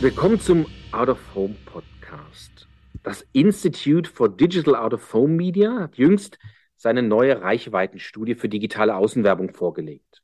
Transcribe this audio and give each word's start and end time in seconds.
Willkommen 0.00 0.38
zum 0.38 0.64
Out 0.92 1.08
of 1.08 1.34
Home 1.34 1.56
Podcast. 1.64 2.68
Das 3.02 3.26
Institute 3.32 4.08
for 4.08 4.28
Digital 4.28 4.76
Out 4.76 4.94
of 4.94 5.12
Home 5.12 5.34
Media 5.34 5.74
hat 5.74 5.96
jüngst 5.96 6.38
seine 6.76 7.02
neue 7.02 7.42
Reichweitenstudie 7.42 8.36
für 8.36 8.48
digitale 8.48 8.94
Außenwerbung 8.94 9.52
vorgelegt. 9.54 10.22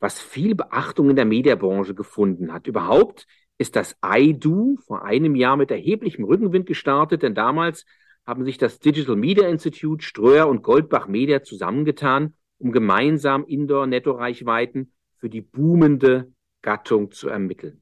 Was 0.00 0.20
viel 0.20 0.54
Beachtung 0.54 1.08
in 1.08 1.16
der 1.16 1.24
Mediabranche 1.24 1.94
gefunden 1.94 2.52
hat. 2.52 2.66
Überhaupt 2.66 3.26
ist 3.56 3.74
das 3.74 3.96
IDO 4.04 4.76
vor 4.86 5.02
einem 5.02 5.34
Jahr 5.34 5.56
mit 5.56 5.70
erheblichem 5.70 6.26
Rückenwind 6.26 6.66
gestartet, 6.66 7.22
denn 7.22 7.34
damals 7.34 7.86
haben 8.26 8.44
sich 8.44 8.58
das 8.58 8.80
Digital 8.80 9.16
Media 9.16 9.48
Institute, 9.48 10.04
Ströer 10.04 10.46
und 10.46 10.62
Goldbach 10.62 11.08
Media 11.08 11.42
zusammengetan, 11.42 12.34
um 12.58 12.70
gemeinsam 12.70 13.46
Indoor-Netto-Reichweiten 13.46 14.92
für 15.16 15.30
die 15.30 15.40
boomende 15.40 16.34
Gattung 16.60 17.12
zu 17.12 17.30
ermitteln. 17.30 17.80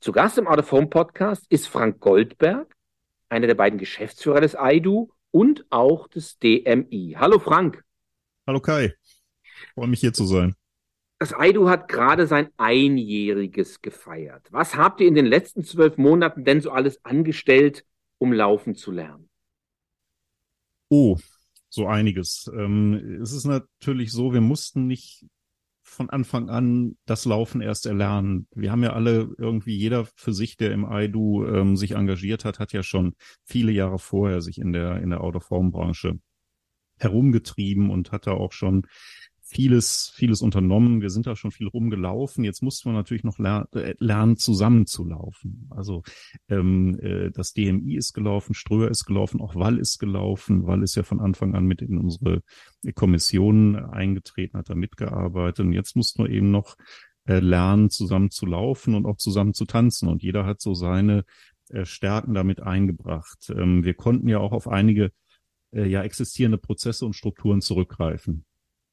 Zu 0.00 0.12
Gast 0.12 0.38
im 0.38 0.46
Out 0.46 0.58
of 0.58 0.72
Home 0.72 0.86
Podcast 0.86 1.44
ist 1.50 1.68
Frank 1.68 2.00
Goldberg, 2.00 2.74
einer 3.28 3.46
der 3.46 3.54
beiden 3.54 3.78
Geschäftsführer 3.78 4.40
des 4.40 4.56
IDU 4.58 5.10
und 5.30 5.66
auch 5.70 6.08
des 6.08 6.38
DMI. 6.38 7.16
Hallo 7.18 7.38
Frank. 7.38 7.84
Hallo 8.46 8.60
Kai. 8.60 8.94
Freue 9.74 9.88
mich 9.88 10.00
hier 10.00 10.12
zu 10.12 10.24
sein. 10.24 10.54
Das 11.18 11.34
IDU 11.38 11.68
hat 11.68 11.88
gerade 11.88 12.26
sein 12.26 12.48
Einjähriges 12.56 13.82
gefeiert. 13.82 14.46
Was 14.50 14.76
habt 14.76 15.02
ihr 15.02 15.06
in 15.06 15.14
den 15.14 15.26
letzten 15.26 15.64
zwölf 15.64 15.98
Monaten 15.98 16.44
denn 16.44 16.62
so 16.62 16.70
alles 16.70 17.04
angestellt, 17.04 17.84
um 18.16 18.32
laufen 18.32 18.74
zu 18.74 18.90
lernen? 18.90 19.28
Oh, 20.88 21.18
so 21.68 21.86
einiges. 21.86 22.50
Ähm, 22.54 23.20
es 23.22 23.32
ist 23.32 23.44
natürlich 23.44 24.12
so, 24.12 24.32
wir 24.32 24.40
mussten 24.40 24.86
nicht 24.86 25.26
von 25.90 26.08
Anfang 26.08 26.48
an 26.48 26.96
das 27.04 27.24
Laufen 27.24 27.60
erst 27.60 27.84
erlernen. 27.84 28.46
Wir 28.54 28.70
haben 28.70 28.84
ja 28.84 28.92
alle 28.92 29.34
irgendwie, 29.38 29.76
jeder 29.76 30.06
für 30.14 30.32
sich, 30.32 30.56
der 30.56 30.70
im 30.70 30.86
IDU 30.88 31.44
ähm, 31.46 31.76
sich 31.76 31.92
engagiert 31.92 32.44
hat, 32.44 32.60
hat 32.60 32.72
ja 32.72 32.84
schon 32.84 33.14
viele 33.44 33.72
Jahre 33.72 33.98
vorher 33.98 34.40
sich 34.40 34.58
in 34.58 34.72
der, 34.72 35.02
in 35.02 35.10
der 35.10 35.20
Out-of-Home-Branche 35.20 36.20
herumgetrieben 37.00 37.90
und 37.90 38.12
hat 38.12 38.28
da 38.28 38.32
auch 38.32 38.52
schon 38.52 38.86
vieles, 39.50 40.12
vieles 40.14 40.42
unternommen. 40.42 41.02
Wir 41.02 41.10
sind 41.10 41.26
da 41.26 41.34
schon 41.34 41.50
viel 41.50 41.66
rumgelaufen. 41.66 42.44
Jetzt 42.44 42.62
mussten 42.62 42.88
wir 42.88 42.92
natürlich 42.92 43.24
noch 43.24 43.38
ler 43.38 43.68
äh, 43.74 43.94
lernen, 43.98 44.36
zusammenzulaufen. 44.36 45.68
Also 45.70 46.04
ähm, 46.48 46.98
äh, 47.00 47.30
das 47.32 47.52
DMI 47.52 47.96
ist 47.96 48.12
gelaufen, 48.12 48.54
Ströer 48.54 48.90
ist 48.90 49.06
gelaufen, 49.06 49.40
auch 49.40 49.56
Wall 49.56 49.78
ist 49.78 49.98
gelaufen. 49.98 50.66
Wall 50.66 50.84
ist 50.84 50.94
ja 50.94 51.02
von 51.02 51.20
Anfang 51.20 51.54
an 51.54 51.66
mit 51.66 51.82
in 51.82 51.98
unsere 51.98 52.42
Kommission 52.94 53.76
eingetreten, 53.76 54.56
hat 54.56 54.70
da 54.70 54.76
mitgearbeitet. 54.76 55.66
Und 55.66 55.72
jetzt 55.72 55.96
mussten 55.96 56.22
wir 56.22 56.30
eben 56.30 56.52
noch 56.52 56.76
äh, 57.24 57.40
lernen, 57.40 57.90
zusammen 57.90 58.30
zu 58.30 58.46
laufen 58.46 58.94
und 58.94 59.04
auch 59.04 59.16
zusammen 59.16 59.52
zu 59.52 59.64
tanzen. 59.64 60.08
Und 60.08 60.22
jeder 60.22 60.46
hat 60.46 60.60
so 60.60 60.74
seine 60.74 61.24
äh, 61.70 61.84
Stärken 61.84 62.34
damit 62.34 62.60
eingebracht. 62.60 63.50
Ähm, 63.50 63.84
wir 63.84 63.94
konnten 63.94 64.28
ja 64.28 64.38
auch 64.38 64.52
auf 64.52 64.68
einige 64.68 65.10
äh, 65.72 65.88
ja 65.88 66.04
existierende 66.04 66.58
Prozesse 66.58 67.04
und 67.04 67.14
Strukturen 67.14 67.60
zurückgreifen. 67.60 68.44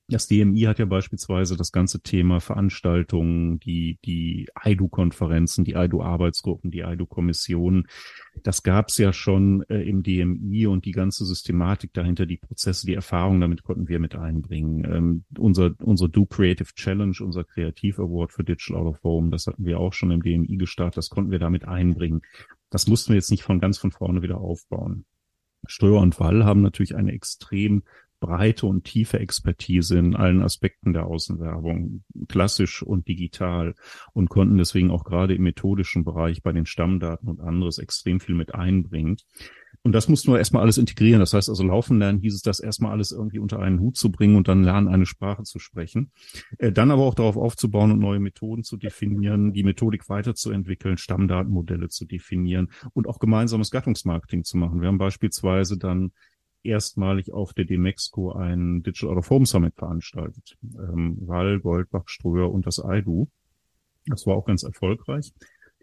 Das 0.10 0.28
DMI 0.28 0.62
hat 0.62 0.80
ja 0.80 0.86
beispielsweise 0.86 1.58
das 1.58 1.74
ganze 1.74 2.00
Thema 2.02 2.40
Veranstaltungen, 2.40 3.60
die, 3.60 4.00
die 4.06 4.48
IDU-Konferenzen, 4.64 5.66
die 5.66 5.74
IDU-Arbeitsgruppen, 5.74 6.72
die 6.72 6.80
IDU-Kommissionen. 6.80 7.88
Das 8.42 8.64
gab 8.64 8.88
es 8.88 8.98
ja 8.98 9.12
schon 9.12 9.64
äh, 9.64 9.82
im 9.82 10.04
DMI 10.04 10.68
und 10.68 10.86
die 10.86 10.94
ganze 10.94 11.26
Systematik 11.26 11.92
dahinter, 11.92 12.26
die 12.26 12.38
Prozesse, 12.38 12.86
die 12.86 12.94
Erfahrungen 12.94 13.42
damit 13.42 13.64
konnten 13.64 13.90
wir 13.90 14.00
mit 14.00 14.16
einbringen. 14.16 14.86
Ähm, 14.86 15.26
unser, 15.38 15.72
unser 15.82 16.08
Do 16.08 16.26
Creative 16.26 16.74
Challenge, 16.74 17.16
unser 17.20 17.44
Kreativ 17.44 18.00
Award 18.00 18.32
für 18.32 18.46
Digital 18.46 18.78
Out 18.78 18.96
of 18.96 19.04
Home, 19.04 19.30
das 19.30 19.48
hatten 19.48 19.66
wir 19.66 19.78
auch 19.78 19.92
schon 19.92 20.12
im 20.12 20.24
DMI 20.24 20.56
gestartet, 20.56 20.98
das 20.98 21.10
konnten 21.10 21.32
wir 21.32 21.40
damit 21.40 21.68
einbringen. 21.68 22.22
Das 22.70 22.88
mussten 22.88 23.10
wir 23.10 23.16
jetzt 23.16 23.32
nicht 23.32 23.44
von 23.44 23.60
ganz 23.60 23.78
von 23.78 23.92
vorne 23.92 24.22
wieder 24.22 24.38
aufbauen. 24.38 25.06
Ströer 25.66 26.00
und 26.00 26.18
Wall 26.20 26.46
haben 26.46 26.62
natürlich 26.62 26.96
eine 26.96 27.12
extrem 27.12 27.84
breite 28.20 28.66
und 28.66 28.84
tiefe 28.84 29.20
Expertise 29.20 29.98
in 29.98 30.16
allen 30.16 30.42
Aspekten 30.42 30.94
der 30.94 31.06
Außenwerbung, 31.06 32.04
klassisch 32.28 32.82
und 32.82 33.08
digital 33.08 33.76
und 34.14 34.30
konnten 34.30 34.58
deswegen 34.58 34.92
auch 34.92 35.04
gerade 35.04 35.36
im 35.36 35.44
methodischen 35.44 36.04
Bereich 36.04 36.42
bei 36.42 36.52
den 36.52 36.66
Stammdaten 36.66 37.30
und 37.30 37.42
anderes 37.42 37.78
extrem 37.78 38.20
viel 38.20 38.36
mit 38.36 38.56
einbringen. 38.56 39.18
Und 39.84 39.94
das 39.94 40.10
mussten 40.10 40.32
wir 40.34 40.38
erstmal 40.38 40.64
alles 40.64 40.78
integrieren. 40.78 41.22
Das 41.22 41.34
heißt 41.34 41.48
also, 41.48 41.64
laufen 41.64 42.00
lernen 42.00 42.20
hieß 42.20 42.36
es, 42.36 42.42
das 42.42 42.60
erstmal 42.60 42.92
alles 42.92 43.14
irgendwie 43.14 43.40
unter 43.40 43.60
einen 43.60 43.80
Hut 43.80 43.96
zu 43.96 44.12
bringen 44.12 44.36
und 44.36 44.50
dann 44.50 44.64
lernen, 44.64 44.90
eine 44.90 45.06
Sprache 45.06 45.44
zu 45.44 45.60
sprechen. 45.60 46.12
Äh, 46.58 46.74
dann 46.74 46.92
aber 46.92 47.04
auch 47.04 47.16
darauf 47.16 47.38
aufzubauen 47.38 47.92
und 47.92 48.00
neue 48.00 48.20
Methoden 48.20 48.64
zu 48.64 48.76
definieren, 48.76 49.54
die 49.54 49.64
Methodik 49.64 50.10
weiterzuentwickeln, 50.10 50.98
Stammdatenmodelle 50.98 51.88
zu 51.88 52.06
definieren 52.06 52.70
und 52.94 53.08
auch 53.08 53.20
gemeinsames 53.20 53.72
Gattungsmarketing 53.72 54.44
zu 54.44 54.58
machen. 54.58 54.82
Wir 54.82 54.90
haben 54.90 54.98
beispielsweise 54.98 55.78
dann 55.78 56.12
erstmalig 56.68 57.34
auf 57.34 57.54
der 57.54 57.66
Demexco 57.66 58.32
ein 58.34 58.84
Digital 58.84 59.12
Out 59.12 59.18
of 59.18 59.30
Home 59.30 59.46
Summit 59.46 59.76
veranstaltet. 59.76 60.58
Ähm, 60.64 61.18
Wall, 61.22 61.60
Goldbach, 61.60 62.04
Ströer 62.08 62.52
und 62.52 62.68
das 62.68 62.82
IDU. 62.84 63.28
Das 64.06 64.28
war 64.28 64.36
auch 64.36 64.46
ganz 64.46 64.64
erfolgreich. 64.64 65.32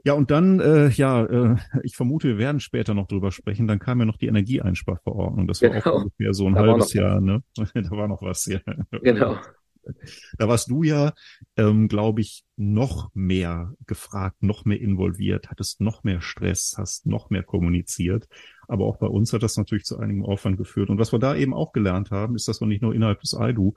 Ja, 0.04 0.12
und 0.12 0.30
dann, 0.30 0.60
äh, 0.60 0.88
ja, 0.90 1.24
äh, 1.24 1.56
ich 1.82 1.96
vermute, 1.96 2.28
wir 2.28 2.38
werden 2.38 2.60
später 2.60 2.92
noch 2.92 3.08
drüber 3.08 3.32
sprechen. 3.32 3.66
Dann 3.66 3.78
kam 3.78 4.00
ja 4.00 4.04
noch 4.04 4.18
die 4.18 4.26
Energieeinsparverordnung. 4.26 5.46
Das 5.46 5.62
war 5.62 5.70
genau. 5.70 5.84
auch 5.84 6.02
ungefähr 6.02 6.34
so 6.34 6.46
ein 6.46 6.54
da 6.54 6.60
halbes 6.60 6.92
Jahr, 6.92 7.20
ne? 7.22 7.42
da 7.56 7.90
war 7.90 8.06
noch 8.06 8.20
was, 8.20 8.44
ja. 8.44 8.60
Genau. 9.02 9.38
Da 10.38 10.48
warst 10.48 10.70
du 10.70 10.82
ja, 10.82 11.12
ähm, 11.56 11.88
glaube 11.88 12.20
ich, 12.20 12.44
noch 12.56 13.10
mehr 13.14 13.72
gefragt, 13.86 14.42
noch 14.42 14.64
mehr 14.64 14.80
involviert, 14.80 15.50
hattest 15.50 15.80
noch 15.80 16.04
mehr 16.04 16.20
Stress, 16.20 16.74
hast 16.76 17.06
noch 17.06 17.30
mehr 17.30 17.42
kommuniziert. 17.42 18.28
Aber 18.68 18.86
auch 18.86 18.96
bei 18.96 19.06
uns 19.06 19.32
hat 19.32 19.42
das 19.42 19.56
natürlich 19.56 19.84
zu 19.84 19.98
einigem 19.98 20.24
Aufwand 20.24 20.56
geführt. 20.56 20.90
Und 20.90 20.98
was 20.98 21.12
wir 21.12 21.18
da 21.18 21.34
eben 21.34 21.54
auch 21.54 21.72
gelernt 21.72 22.10
haben, 22.10 22.34
ist, 22.34 22.48
dass 22.48 22.60
wir 22.60 22.66
nicht 22.66 22.82
nur 22.82 22.94
innerhalb 22.94 23.20
des 23.20 23.36
IDU 23.38 23.74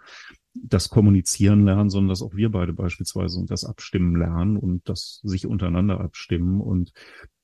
das 0.54 0.90
Kommunizieren 0.90 1.66
lernen, 1.66 1.90
sondern 1.90 2.10
dass 2.10 2.22
auch 2.22 2.36
wir 2.36 2.52
beide 2.52 2.74
beispielsweise 2.74 3.46
das 3.46 3.64
Abstimmen 3.64 4.16
lernen 4.16 4.58
und 4.58 4.88
das 4.90 5.20
sich 5.24 5.46
untereinander 5.46 6.00
abstimmen. 6.00 6.62
Und 6.62 6.94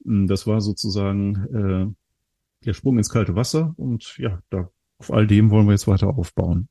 mh, 0.03 0.27
das 0.27 0.47
war 0.47 0.61
sozusagen 0.61 1.35
äh, 1.53 2.65
der 2.65 2.73
Sprung 2.73 2.97
ins 2.97 3.09
kalte 3.09 3.35
Wasser. 3.35 3.73
Und 3.77 4.17
ja, 4.17 4.39
da 4.49 4.69
auf 4.99 5.11
all 5.11 5.27
dem 5.27 5.51
wollen 5.51 5.67
wir 5.67 5.73
jetzt 5.73 5.87
weiter 5.87 6.15
aufbauen 6.15 6.69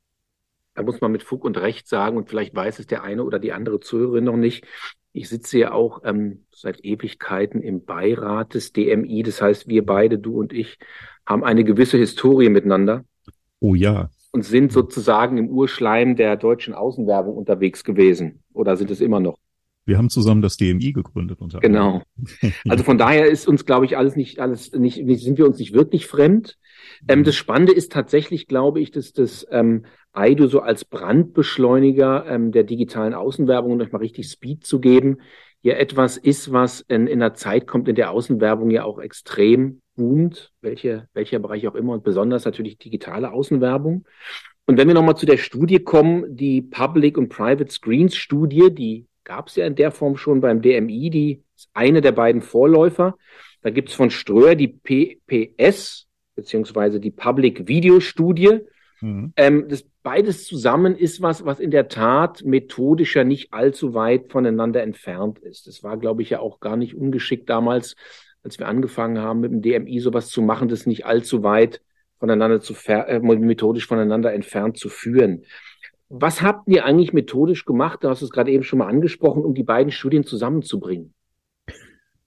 da 0.75 0.83
muss 0.83 1.01
man 1.01 1.11
mit 1.11 1.23
Fug 1.23 1.43
und 1.45 1.57
Recht 1.57 1.87
sagen, 1.87 2.17
und 2.17 2.29
vielleicht 2.29 2.55
weiß 2.55 2.79
es 2.79 2.87
der 2.87 3.03
eine 3.03 3.23
oder 3.23 3.39
die 3.39 3.53
andere 3.53 3.79
Zuhörerin 3.79 4.23
noch 4.23 4.37
nicht, 4.37 4.65
ich 5.13 5.29
sitze 5.29 5.59
ja 5.59 5.71
auch 5.71 6.01
ähm, 6.03 6.45
seit 6.51 6.83
Ewigkeiten 6.83 7.61
im 7.61 7.85
Beirat 7.85 8.55
des 8.55 8.73
DMI. 8.73 9.21
Das 9.23 9.41
heißt, 9.41 9.67
wir 9.67 9.85
beide, 9.85 10.17
du 10.17 10.39
und 10.39 10.51
ich, 10.53 10.79
haben 11.25 11.43
eine 11.43 11.63
gewisse 11.63 11.97
Historie 11.97 12.49
miteinander. 12.49 13.05
Oh 13.59 13.75
ja. 13.75 14.09
Und 14.31 14.43
sind 14.43 14.71
sozusagen 14.71 15.37
im 15.37 15.49
Urschleim 15.49 16.15
der 16.15 16.35
deutschen 16.35 16.73
Außenwerbung 16.73 17.37
unterwegs 17.37 17.83
gewesen. 17.83 18.41
Oder 18.53 18.75
sind 18.75 18.89
es 18.89 18.99
immer 18.99 19.19
noch? 19.19 19.37
Wir 19.85 19.97
haben 19.97 20.09
zusammen 20.09 20.41
das 20.41 20.57
DMI 20.57 20.93
gegründet. 20.93 21.39
Unter 21.41 21.59
genau. 21.59 22.01
Also 22.67 22.83
von 22.83 22.97
daher 22.97 23.27
ist 23.27 23.47
uns, 23.47 23.65
glaube 23.65 23.85
ich, 23.85 23.97
alles 23.97 24.15
nicht, 24.15 24.39
alles 24.39 24.71
nicht, 24.71 24.95
sind 25.21 25.37
wir 25.37 25.45
uns 25.45 25.59
nicht 25.59 25.73
wirklich 25.73 26.07
fremd. 26.07 26.57
Ähm, 27.07 27.23
das 27.23 27.35
Spannende 27.35 27.73
ist 27.73 27.91
tatsächlich, 27.91 28.47
glaube 28.47 28.79
ich, 28.79 28.91
dass 28.91 29.13
das 29.13 29.45
ähm, 29.51 29.85
Aido 30.13 30.47
so 30.47 30.61
als 30.61 30.85
Brandbeschleuniger 30.85 32.25
ähm, 32.27 32.51
der 32.51 32.63
digitalen 32.63 33.13
Außenwerbung, 33.13 33.73
um 33.73 33.81
euch 33.81 33.91
mal 33.91 33.99
richtig 33.99 34.29
Speed 34.29 34.65
zu 34.65 34.79
geben, 34.79 35.17
ja 35.61 35.75
etwas 35.75 36.17
ist, 36.17 36.51
was 36.51 36.81
in, 36.81 37.07
in 37.07 37.21
einer 37.21 37.33
Zeit 37.33 37.67
kommt, 37.67 37.87
in 37.87 37.95
der 37.95 38.11
Außenwerbung 38.11 38.69
ja 38.69 38.83
auch 38.83 38.99
extrem 38.99 39.81
boomt, 39.95 40.51
welche, 40.61 41.07
welcher 41.13 41.39
Bereich 41.39 41.67
auch 41.67 41.75
immer 41.75 41.93
und 41.93 42.03
besonders 42.03 42.45
natürlich 42.45 42.77
digitale 42.77 43.31
Außenwerbung. 43.31 44.05
Und 44.65 44.77
wenn 44.77 44.87
wir 44.87 44.95
nochmal 44.95 45.17
zu 45.17 45.25
der 45.25 45.37
Studie 45.37 45.79
kommen, 45.79 46.35
die 46.35 46.61
Public 46.61 47.17
und 47.17 47.29
Private 47.29 47.71
Screens 47.71 48.15
Studie, 48.15 48.73
die 48.73 49.07
gab 49.23 49.47
es 49.47 49.55
ja 49.55 49.65
in 49.65 49.75
der 49.75 49.91
Form 49.91 50.17
schon 50.17 50.41
beim 50.41 50.61
DMI, 50.61 51.09
die 51.09 51.43
ist 51.55 51.69
eine 51.73 52.01
der 52.01 52.11
beiden 52.11 52.41
Vorläufer. 52.41 53.17
Da 53.61 53.69
gibt 53.69 53.89
es 53.89 53.95
von 53.95 54.09
Ströer 54.09 54.55
die 54.55 54.67
PPS, 54.67 56.07
beziehungsweise 56.35 56.99
die 56.99 57.11
Public 57.11 57.67
Video 57.67 57.99
Studie. 57.99 58.59
Mhm. 59.01 59.33
Ähm, 59.35 59.65
das 59.67 59.85
beides 60.03 60.45
zusammen 60.45 60.95
ist 60.95 61.21
was, 61.21 61.45
was 61.45 61.59
in 61.59 61.71
der 61.71 61.87
Tat 61.87 62.43
methodischer 62.43 63.23
nicht 63.23 63.53
allzu 63.53 63.93
weit 63.93 64.31
voneinander 64.31 64.83
entfernt 64.83 65.39
ist. 65.39 65.67
Es 65.67 65.83
war, 65.83 65.97
glaube 65.97 66.21
ich, 66.21 66.29
ja 66.29 66.39
auch 66.39 66.59
gar 66.59 66.77
nicht 66.77 66.95
ungeschickt 66.95 67.49
damals, 67.49 67.95
als 68.43 68.59
wir 68.59 68.67
angefangen 68.67 69.19
haben, 69.19 69.39
mit 69.39 69.51
dem 69.51 69.61
DMI 69.61 69.99
sowas 69.99 70.27
zu 70.29 70.41
machen, 70.41 70.67
das 70.67 70.85
nicht 70.85 71.05
allzu 71.05 71.43
weit 71.43 71.81
voneinander 72.19 72.61
zu 72.61 72.73
äh, 72.87 73.19
methodisch 73.19 73.87
voneinander 73.87 74.33
entfernt 74.33 74.77
zu 74.77 74.89
führen. 74.89 75.43
Was 76.09 76.41
habt 76.41 76.67
ihr 76.67 76.85
eigentlich 76.85 77.11
methodisch 77.11 77.65
gemacht? 77.65 78.03
Du 78.03 78.09
hast 78.09 78.21
es 78.21 78.29
gerade 78.29 78.51
eben 78.51 78.63
schon 78.63 78.79
mal 78.79 78.87
angesprochen, 78.87 79.43
um 79.43 79.53
die 79.53 79.63
beiden 79.63 79.91
Studien 79.91 80.23
zusammenzubringen. 80.23 81.13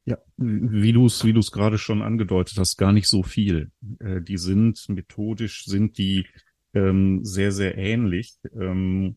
Ja, 0.06 0.18
wie 0.38 0.92
du 0.92 1.06
es 1.06 1.24
wie 1.24 1.32
du 1.34 1.40
es 1.40 1.52
gerade 1.52 1.78
schon 1.78 2.00
angedeutet 2.00 2.56
hast, 2.58 2.78
gar 2.78 2.92
nicht 2.92 3.08
so 3.08 3.22
viel. 3.22 3.70
Äh, 3.98 4.22
die 4.22 4.38
sind 4.38 4.88
methodisch 4.88 5.64
sind 5.66 5.98
die 5.98 6.26
ähm, 6.72 7.24
sehr, 7.24 7.52
sehr 7.52 7.76
ähnlich. 7.76 8.38
Ähm, 8.58 9.16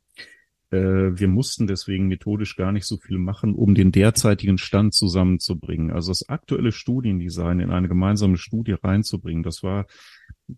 Äh, 0.72 1.18
wir 1.20 1.28
mussten 1.28 1.66
deswegen 1.66 2.08
methodisch 2.10 2.56
gar 2.56 2.72
nicht 2.72 2.86
so 2.86 2.98
viel 2.98 3.18
machen, 3.18 3.56
um 3.56 3.74
den 3.74 3.92
derzeitigen 3.92 4.60
Stand 4.60 4.94
zusammenzubringen. 4.94 5.90
Also 5.92 6.12
das 6.12 6.30
aktuelle 6.30 6.72
Studiendesign 6.72 7.60
in 7.60 7.72
eine 7.72 7.88
gemeinsame 7.88 8.38
Studie 8.38 8.74
reinzubringen, 8.74 9.42
das 9.42 9.64
war 9.64 9.88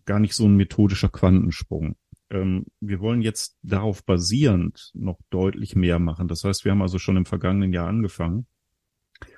gar 0.04 0.20
nicht 0.20 0.34
so 0.34 0.44
ein 0.46 0.56
methodischer 0.56 1.08
Quantensprung. 1.08 1.96
Ähm, 2.28 2.66
wir 2.80 3.00
wollen 3.00 3.22
jetzt 3.22 3.56
darauf 3.62 4.04
basierend 4.04 4.90
noch 4.92 5.18
deutlich 5.30 5.76
mehr 5.76 5.98
machen. 5.98 6.28
Das 6.28 6.44
heißt, 6.44 6.66
wir 6.66 6.72
haben 6.72 6.82
also 6.82 6.98
schon 6.98 7.16
im 7.16 7.24
vergangenen 7.24 7.72
Jahr 7.72 7.88
angefangen, 7.88 8.46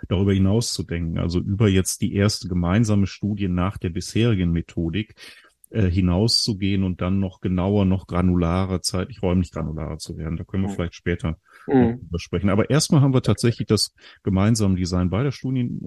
darüber 0.08 0.32
hinaus 0.32 0.72
zu 0.72 0.82
denken, 0.82 1.18
also 1.18 1.40
über 1.40 1.68
jetzt 1.68 2.00
die 2.00 2.14
erste 2.14 2.48
gemeinsame 2.48 3.06
Studie 3.06 3.48
nach 3.48 3.78
der 3.78 3.90
bisherigen 3.90 4.52
Methodik, 4.52 5.14
äh, 5.70 5.90
hinauszugehen 5.90 6.84
und 6.84 7.00
dann 7.00 7.18
noch 7.18 7.40
genauer, 7.40 7.84
noch 7.84 8.06
granularer, 8.06 8.82
zeitlich 8.82 9.22
räumlich 9.22 9.50
granularer 9.50 9.98
zu 9.98 10.16
werden. 10.16 10.36
Da 10.36 10.44
können 10.44 10.64
wir 10.64 10.70
vielleicht 10.70 10.94
später 10.94 11.38
mhm. 11.66 12.08
sprechen. 12.16 12.50
Aber 12.50 12.70
erstmal 12.70 13.00
haben 13.00 13.14
wir 13.14 13.22
tatsächlich 13.22 13.66
das 13.66 13.94
gemeinsame 14.22 14.76
Design 14.76 15.10
beider 15.10 15.32
Studien 15.32 15.80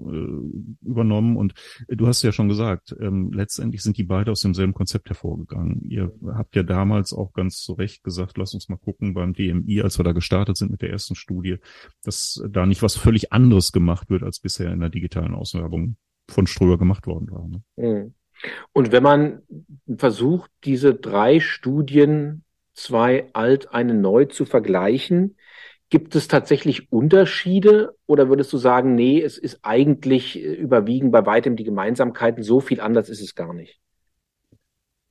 äh, 0.82 0.86
übernommen 0.86 1.36
und 1.36 1.54
du 1.88 2.06
hast 2.06 2.22
ja 2.22 2.32
schon 2.32 2.48
gesagt, 2.48 2.94
ähm, 3.00 3.30
letztendlich 3.32 3.82
sind 3.82 3.96
die 3.98 4.04
beide 4.04 4.30
aus 4.30 4.40
demselben 4.40 4.74
Konzept 4.74 5.08
hervorgegangen. 5.08 5.82
Ihr 5.88 6.12
habt 6.34 6.56
ja 6.56 6.62
damals 6.62 7.12
auch 7.12 7.32
ganz 7.32 7.58
zu 7.62 7.72
Recht 7.74 8.02
gesagt, 8.04 8.38
lass 8.38 8.54
uns 8.54 8.68
mal 8.68 8.78
gucken 8.78 9.14
beim 9.14 9.34
DMI, 9.34 9.82
als 9.82 9.98
wir 9.98 10.04
da 10.04 10.12
gestartet 10.12 10.56
sind 10.56 10.70
mit 10.70 10.82
der 10.82 10.90
ersten 10.90 11.14
Studie, 11.14 11.56
dass 12.02 12.42
da 12.48 12.66
nicht 12.66 12.82
was 12.82 12.96
völlig 12.96 13.32
anderes 13.32 13.72
gemacht 13.72 14.10
wird, 14.10 14.22
als 14.22 14.40
bisher 14.40 14.72
in 14.72 14.80
der 14.80 14.90
digitalen 14.90 15.34
Auswerbung 15.34 15.96
von 16.28 16.46
Ströer 16.46 16.78
gemacht 16.78 17.06
worden 17.06 17.30
war. 17.30 17.48
Ne? 17.48 17.62
Mhm. 17.76 18.14
Und 18.72 18.92
wenn 18.92 19.02
man 19.02 19.42
versucht, 19.96 20.50
diese 20.64 20.94
drei 20.94 21.40
Studien, 21.40 22.44
zwei 22.72 23.28
alt, 23.32 23.72
eine 23.72 23.94
neu 23.94 24.26
zu 24.26 24.44
vergleichen, 24.44 25.36
gibt 25.90 26.14
es 26.14 26.28
tatsächlich 26.28 26.92
Unterschiede 26.92 27.96
oder 28.06 28.28
würdest 28.28 28.52
du 28.52 28.58
sagen, 28.58 28.94
nee, 28.94 29.22
es 29.22 29.38
ist 29.38 29.60
eigentlich 29.62 30.38
überwiegend 30.38 31.12
bei 31.12 31.24
weitem 31.24 31.56
die 31.56 31.64
Gemeinsamkeiten, 31.64 32.42
so 32.42 32.60
viel 32.60 32.80
anders 32.80 33.08
ist 33.08 33.22
es 33.22 33.34
gar 33.34 33.54
nicht? 33.54 33.80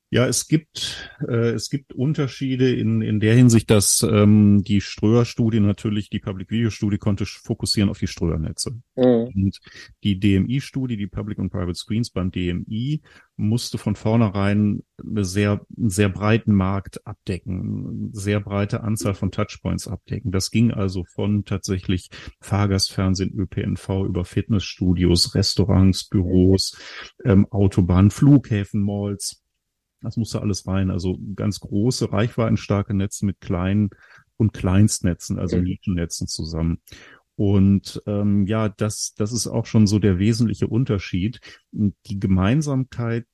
Ja, 0.09 0.25
es 0.25 0.48
gibt 0.48 1.12
äh, 1.27 1.50
es 1.50 1.69
gibt 1.69 1.92
Unterschiede 1.92 2.74
in 2.74 3.01
in 3.01 3.19
der 3.19 3.36
Hinsicht, 3.36 3.69
dass 3.69 4.07
ähm, 4.09 4.63
die 4.63 4.80
Ströer-Studie 4.80 5.59
natürlich 5.59 6.09
die 6.09 6.19
Public 6.19 6.50
Video 6.50 6.69
Studie 6.69 6.98
konnte 6.98 7.25
fokussieren 7.25 7.89
auf 7.89 8.00
die 8.00 8.07
Ströer-Netze 8.07 8.71
mhm. 8.95 9.04
und 9.04 9.59
die 10.04 10.18
DMI-Studie, 10.18 10.95
die 10.95 11.07
Public 11.07 11.39
und 11.39 11.50
Private 11.50 11.75
Screens 11.75 12.09
beim 12.09 12.31
DMI 12.31 13.01
musste 13.36 13.77
von 13.77 13.98
vornherein 13.98 14.81
eine 14.98 15.25
sehr 15.25 15.65
einen 15.77 15.89
sehr 15.89 16.07
breiten 16.07 16.54
Markt 16.54 17.06
abdecken, 17.06 18.06
eine 18.06 18.09
sehr 18.13 18.39
breite 18.39 18.83
Anzahl 18.86 19.13
von 19.13 19.31
Touchpoints 19.31 19.89
abdecken. 19.89 20.31
Das 20.31 20.51
ging 20.51 20.71
also 20.71 21.04
von 21.04 21.44
tatsächlich 21.44 22.09
Fahrgastfernsehen, 22.39 23.38
ÖPNV 23.38 24.06
über 24.06 24.24
Fitnessstudios, 24.24 25.36
Restaurants, 25.36 26.07
Büros, 26.07 26.77
ähm, 27.25 27.45
Autobahnen, 27.51 28.09
Flughäfen, 28.09 28.81
Malls 28.81 29.44
das 30.01 30.17
musste 30.17 30.41
alles 30.41 30.67
rein. 30.67 30.91
Also 30.91 31.19
ganz 31.35 31.59
große, 31.59 32.11
reichweitenstarke 32.11 32.94
Netze 32.94 33.25
mit 33.25 33.39
kleinen 33.41 33.89
und 34.38 34.53
Kleinstnetzen, 34.53 35.39
also 35.39 35.57
Nischennetzen 35.57 36.27
zusammen. 36.27 36.79
Und 37.35 38.01
ähm, 38.07 38.47
ja, 38.47 38.67
das, 38.69 39.13
das 39.15 39.31
ist 39.31 39.47
auch 39.47 39.65
schon 39.67 39.85
so 39.85 39.99
der 39.99 40.17
wesentliche 40.17 40.67
Unterschied. 40.67 41.39
Die 41.71 42.19
Gemeinsamkeit 42.19 43.25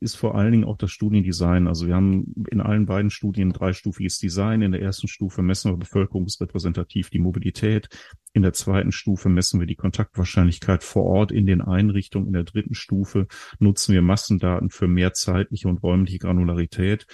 ist 0.00 0.16
vor 0.16 0.34
allen 0.34 0.52
Dingen 0.52 0.64
auch 0.64 0.76
das 0.76 0.90
Studiendesign. 0.90 1.66
Also 1.66 1.86
wir 1.86 1.94
haben 1.94 2.34
in 2.50 2.60
allen 2.60 2.86
beiden 2.86 3.10
Studien 3.10 3.52
dreistufiges 3.52 4.18
Design. 4.18 4.62
In 4.62 4.72
der 4.72 4.82
ersten 4.82 5.08
Stufe 5.08 5.42
messen 5.42 5.72
wir 5.72 5.76
bevölkerungsrepräsentativ 5.76 7.10
die 7.10 7.18
Mobilität. 7.18 7.88
In 8.32 8.42
der 8.42 8.52
zweiten 8.52 8.92
Stufe 8.92 9.28
messen 9.28 9.60
wir 9.60 9.66
die 9.66 9.76
Kontaktwahrscheinlichkeit 9.76 10.84
vor 10.84 11.04
Ort 11.04 11.32
in 11.32 11.46
den 11.46 11.60
Einrichtungen. 11.60 12.28
In 12.28 12.32
der 12.32 12.44
dritten 12.44 12.74
Stufe 12.74 13.26
nutzen 13.58 13.92
wir 13.92 14.02
Massendaten 14.02 14.70
für 14.70 14.88
mehr 14.88 15.12
zeitliche 15.12 15.68
und 15.68 15.82
räumliche 15.82 16.18
Granularität. 16.18 17.06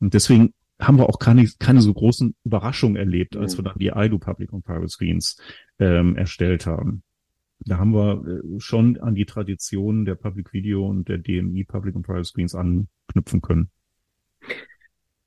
Und 0.00 0.14
deswegen 0.14 0.54
haben 0.80 0.98
wir 0.98 1.08
auch 1.08 1.18
keine, 1.18 1.48
keine 1.58 1.80
so 1.80 1.92
großen 1.92 2.36
Überraschungen 2.44 2.96
erlebt, 2.96 3.36
als 3.36 3.54
mhm. 3.54 3.58
wir 3.58 3.64
dann 3.64 3.78
die 3.78 3.92
IDO 3.94 4.18
Public 4.18 4.52
und 4.52 4.64
Private 4.64 4.88
Screens 4.88 5.40
ähm, 5.78 6.16
erstellt 6.16 6.66
haben 6.66 7.02
da 7.68 7.78
haben 7.78 7.92
wir 7.92 8.24
äh, 8.26 8.60
schon 8.60 8.98
an 9.00 9.14
die 9.14 9.26
Traditionen 9.26 10.04
der 10.04 10.14
Public 10.14 10.52
Video 10.52 10.86
und 10.86 11.08
der 11.08 11.18
DMI 11.18 11.64
Public 11.64 11.94
und 11.94 12.02
Private 12.02 12.24
Screens 12.24 12.54
anknüpfen 12.54 13.40
können. 13.40 13.70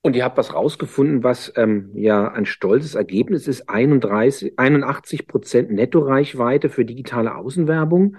Und 0.04 0.16
ihr 0.16 0.24
habt 0.24 0.38
was 0.38 0.54
rausgefunden, 0.54 1.24
was 1.24 1.54
ähm, 1.56 1.92
ja 1.94 2.32
ein 2.32 2.48
stolzes 2.48 2.96
Ergebnis 2.96 3.48
ist. 3.48 3.70
31, 3.70 4.58
81 4.58 5.28
Prozent 5.28 5.72
Nettoreichweite 5.72 6.70
für 6.70 6.86
digitale 6.86 7.36
Außenwerbung. 7.36 8.18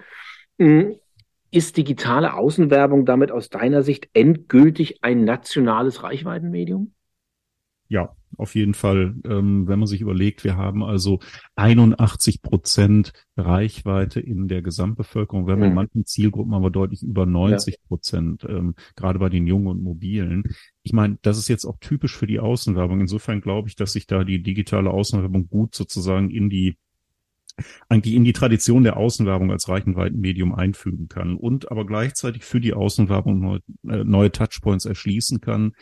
Hm, 0.58 0.94
ist 1.50 1.76
digitale 1.76 2.34
Außenwerbung 2.34 3.04
damit 3.04 3.32
aus 3.32 3.50
deiner 3.50 3.82
Sicht 3.82 4.08
endgültig 4.14 5.02
ein 5.02 5.24
nationales 5.24 6.02
Reichweitenmedium? 6.02 6.94
Ja, 7.88 8.16
auf 8.36 8.54
jeden 8.54 8.74
Fall. 8.74 9.14
Ähm, 9.24 9.68
wenn 9.68 9.78
man 9.78 9.86
sich 9.86 10.00
überlegt, 10.00 10.44
wir 10.44 10.56
haben 10.56 10.82
also 10.82 11.20
81 11.56 12.42
Prozent 12.42 13.12
Reichweite 13.36 14.20
in 14.20 14.48
der 14.48 14.62
Gesamtbevölkerung. 14.62 15.46
Wir 15.46 15.52
haben 15.52 15.60
mhm. 15.60 15.66
in 15.66 15.74
manchen 15.74 16.04
Zielgruppen 16.04 16.54
aber 16.54 16.70
deutlich 16.70 17.02
über 17.02 17.26
90 17.26 17.78
Prozent, 17.88 18.42
ja. 18.42 18.50
ähm, 18.50 18.74
gerade 18.96 19.18
bei 19.18 19.28
den 19.28 19.46
Jungen 19.46 19.68
und 19.68 19.82
Mobilen. 19.82 20.44
Ich 20.82 20.92
meine, 20.92 21.18
das 21.22 21.38
ist 21.38 21.48
jetzt 21.48 21.64
auch 21.64 21.78
typisch 21.80 22.16
für 22.16 22.26
die 22.26 22.40
Außenwerbung. 22.40 23.00
Insofern 23.00 23.40
glaube 23.40 23.68
ich, 23.68 23.76
dass 23.76 23.92
sich 23.92 24.06
da 24.06 24.24
die 24.24 24.42
digitale 24.42 24.90
Außenwerbung 24.90 25.48
gut 25.48 25.74
sozusagen 25.74 26.30
in 26.30 26.50
die 26.50 26.76
eigentlich 27.88 28.14
in 28.14 28.24
die 28.24 28.32
Tradition 28.32 28.82
der 28.82 28.96
Außenwerbung 28.96 29.50
als 29.50 29.68
Reichweitenmedium 29.68 30.54
einfügen 30.54 31.08
kann 31.08 31.36
und 31.36 31.70
aber 31.70 31.86
gleichzeitig 31.86 32.44
für 32.44 32.60
die 32.60 32.72
Außenwerbung 32.72 33.40
neue, 33.40 33.60
äh, 33.88 34.04
neue 34.04 34.32
Touchpoints 34.32 34.84
erschließen 34.84 35.40
kann, 35.40 35.72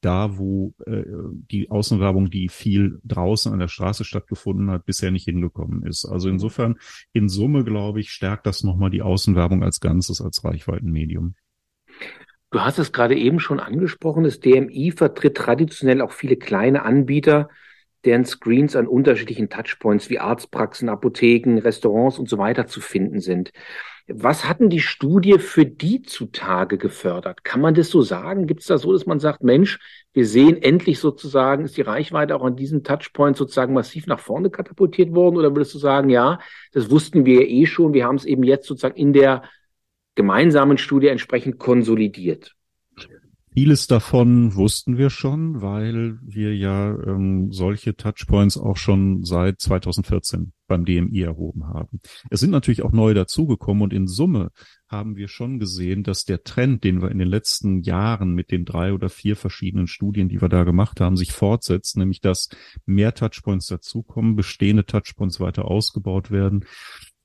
da, 0.00 0.38
wo 0.38 0.74
äh, 0.86 1.02
die 1.50 1.70
Außenwerbung, 1.70 2.30
die 2.30 2.48
viel 2.48 3.00
draußen 3.04 3.52
an 3.52 3.58
der 3.58 3.68
Straße 3.68 4.04
stattgefunden 4.04 4.70
hat, 4.70 4.86
bisher 4.86 5.10
nicht 5.10 5.24
hingekommen 5.24 5.84
ist. 5.84 6.04
Also 6.04 6.28
insofern, 6.28 6.78
in 7.12 7.28
Summe, 7.28 7.64
glaube 7.64 8.00
ich, 8.00 8.10
stärkt 8.10 8.46
das 8.46 8.62
nochmal 8.62 8.90
die 8.90 9.02
Außenwerbung 9.02 9.62
als 9.62 9.80
Ganzes, 9.80 10.20
als 10.20 10.44
Reichweitenmedium. 10.44 11.34
Du 12.50 12.60
hast 12.60 12.78
es 12.78 12.92
gerade 12.92 13.16
eben 13.16 13.40
schon 13.40 13.60
angesprochen, 13.60 14.24
das 14.24 14.40
DMI 14.40 14.92
vertritt 14.96 15.36
traditionell 15.36 16.00
auch 16.00 16.12
viele 16.12 16.36
kleine 16.36 16.82
Anbieter, 16.82 17.50
deren 18.04 18.24
Screens 18.24 18.76
an 18.76 18.86
unterschiedlichen 18.86 19.50
Touchpoints 19.50 20.08
wie 20.08 20.18
Arztpraxen, 20.18 20.88
Apotheken, 20.88 21.58
Restaurants 21.58 22.18
und 22.18 22.28
so 22.28 22.38
weiter 22.38 22.66
zu 22.66 22.80
finden 22.80 23.20
sind. 23.20 23.52
Was 24.10 24.48
hatten 24.48 24.70
die 24.70 24.80
Studie 24.80 25.38
für 25.38 25.66
die 25.66 26.00
zutage 26.00 26.78
gefördert? 26.78 27.44
Kann 27.44 27.60
man 27.60 27.74
das 27.74 27.90
so 27.90 28.00
sagen? 28.00 28.46
Gibt 28.46 28.62
es 28.62 28.66
da 28.66 28.78
so, 28.78 28.94
dass 28.94 29.04
man 29.04 29.20
sagt, 29.20 29.42
Mensch, 29.44 29.78
wir 30.14 30.26
sehen 30.26 30.56
endlich 30.62 30.98
sozusagen, 30.98 31.66
ist 31.66 31.76
die 31.76 31.82
Reichweite 31.82 32.34
auch 32.34 32.42
an 32.42 32.56
diesem 32.56 32.82
Touchpoint 32.82 33.36
sozusagen 33.36 33.74
massiv 33.74 34.06
nach 34.06 34.20
vorne 34.20 34.48
katapultiert 34.48 35.14
worden? 35.14 35.36
Oder 35.36 35.54
würdest 35.54 35.74
du 35.74 35.78
sagen, 35.78 36.08
ja, 36.08 36.38
das 36.72 36.90
wussten 36.90 37.26
wir 37.26 37.46
eh 37.48 37.66
schon, 37.66 37.92
wir 37.92 38.06
haben 38.06 38.16
es 38.16 38.24
eben 38.24 38.44
jetzt 38.44 38.66
sozusagen 38.66 38.96
in 38.96 39.12
der 39.12 39.42
gemeinsamen 40.14 40.78
Studie 40.78 41.08
entsprechend 41.08 41.58
konsolidiert? 41.58 42.54
Vieles 43.52 43.88
davon 43.88 44.54
wussten 44.54 44.96
wir 44.96 45.10
schon, 45.10 45.60
weil 45.60 46.18
wir 46.22 46.56
ja 46.56 46.96
ähm, 47.06 47.52
solche 47.52 47.94
Touchpoints 47.94 48.56
auch 48.56 48.78
schon 48.78 49.24
seit 49.24 49.60
2014 49.60 50.52
beim 50.68 50.84
DMI 50.84 51.22
erhoben 51.22 51.66
haben. 51.66 52.00
Es 52.30 52.40
sind 52.40 52.50
natürlich 52.50 52.82
auch 52.82 52.92
neue 52.92 53.14
dazugekommen 53.14 53.82
und 53.82 53.92
in 53.92 54.06
Summe 54.06 54.50
haben 54.86 55.16
wir 55.16 55.28
schon 55.28 55.58
gesehen, 55.58 56.04
dass 56.04 56.24
der 56.24 56.44
Trend, 56.44 56.84
den 56.84 57.02
wir 57.02 57.10
in 57.10 57.18
den 57.18 57.28
letzten 57.28 57.82
Jahren 57.82 58.34
mit 58.34 58.50
den 58.50 58.64
drei 58.64 58.92
oder 58.92 59.08
vier 59.08 59.36
verschiedenen 59.36 59.86
Studien, 59.86 60.28
die 60.28 60.40
wir 60.40 60.48
da 60.48 60.64
gemacht 60.64 61.00
haben, 61.00 61.16
sich 61.16 61.32
fortsetzt, 61.32 61.96
nämlich 61.96 62.20
dass 62.20 62.48
mehr 62.86 63.14
Touchpoints 63.14 63.66
dazukommen, 63.66 64.36
bestehende 64.36 64.86
Touchpoints 64.86 65.40
weiter 65.40 65.64
ausgebaut 65.64 66.30
werden 66.30 66.64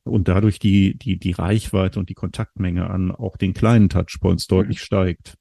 und 0.03 0.27
dadurch 0.27 0.59
die, 0.59 0.97
die, 0.97 1.17
die 1.17 1.31
Reichweite 1.31 1.99
und 1.99 2.09
die 2.09 2.15
Kontaktmenge 2.15 2.89
an 2.89 3.11
auch 3.11 3.37
den 3.37 3.53
kleinen 3.53 3.89
Touchpoints 3.89 4.47
deutlich 4.47 4.79
mhm. 4.79 4.83
steigt. 4.83 5.35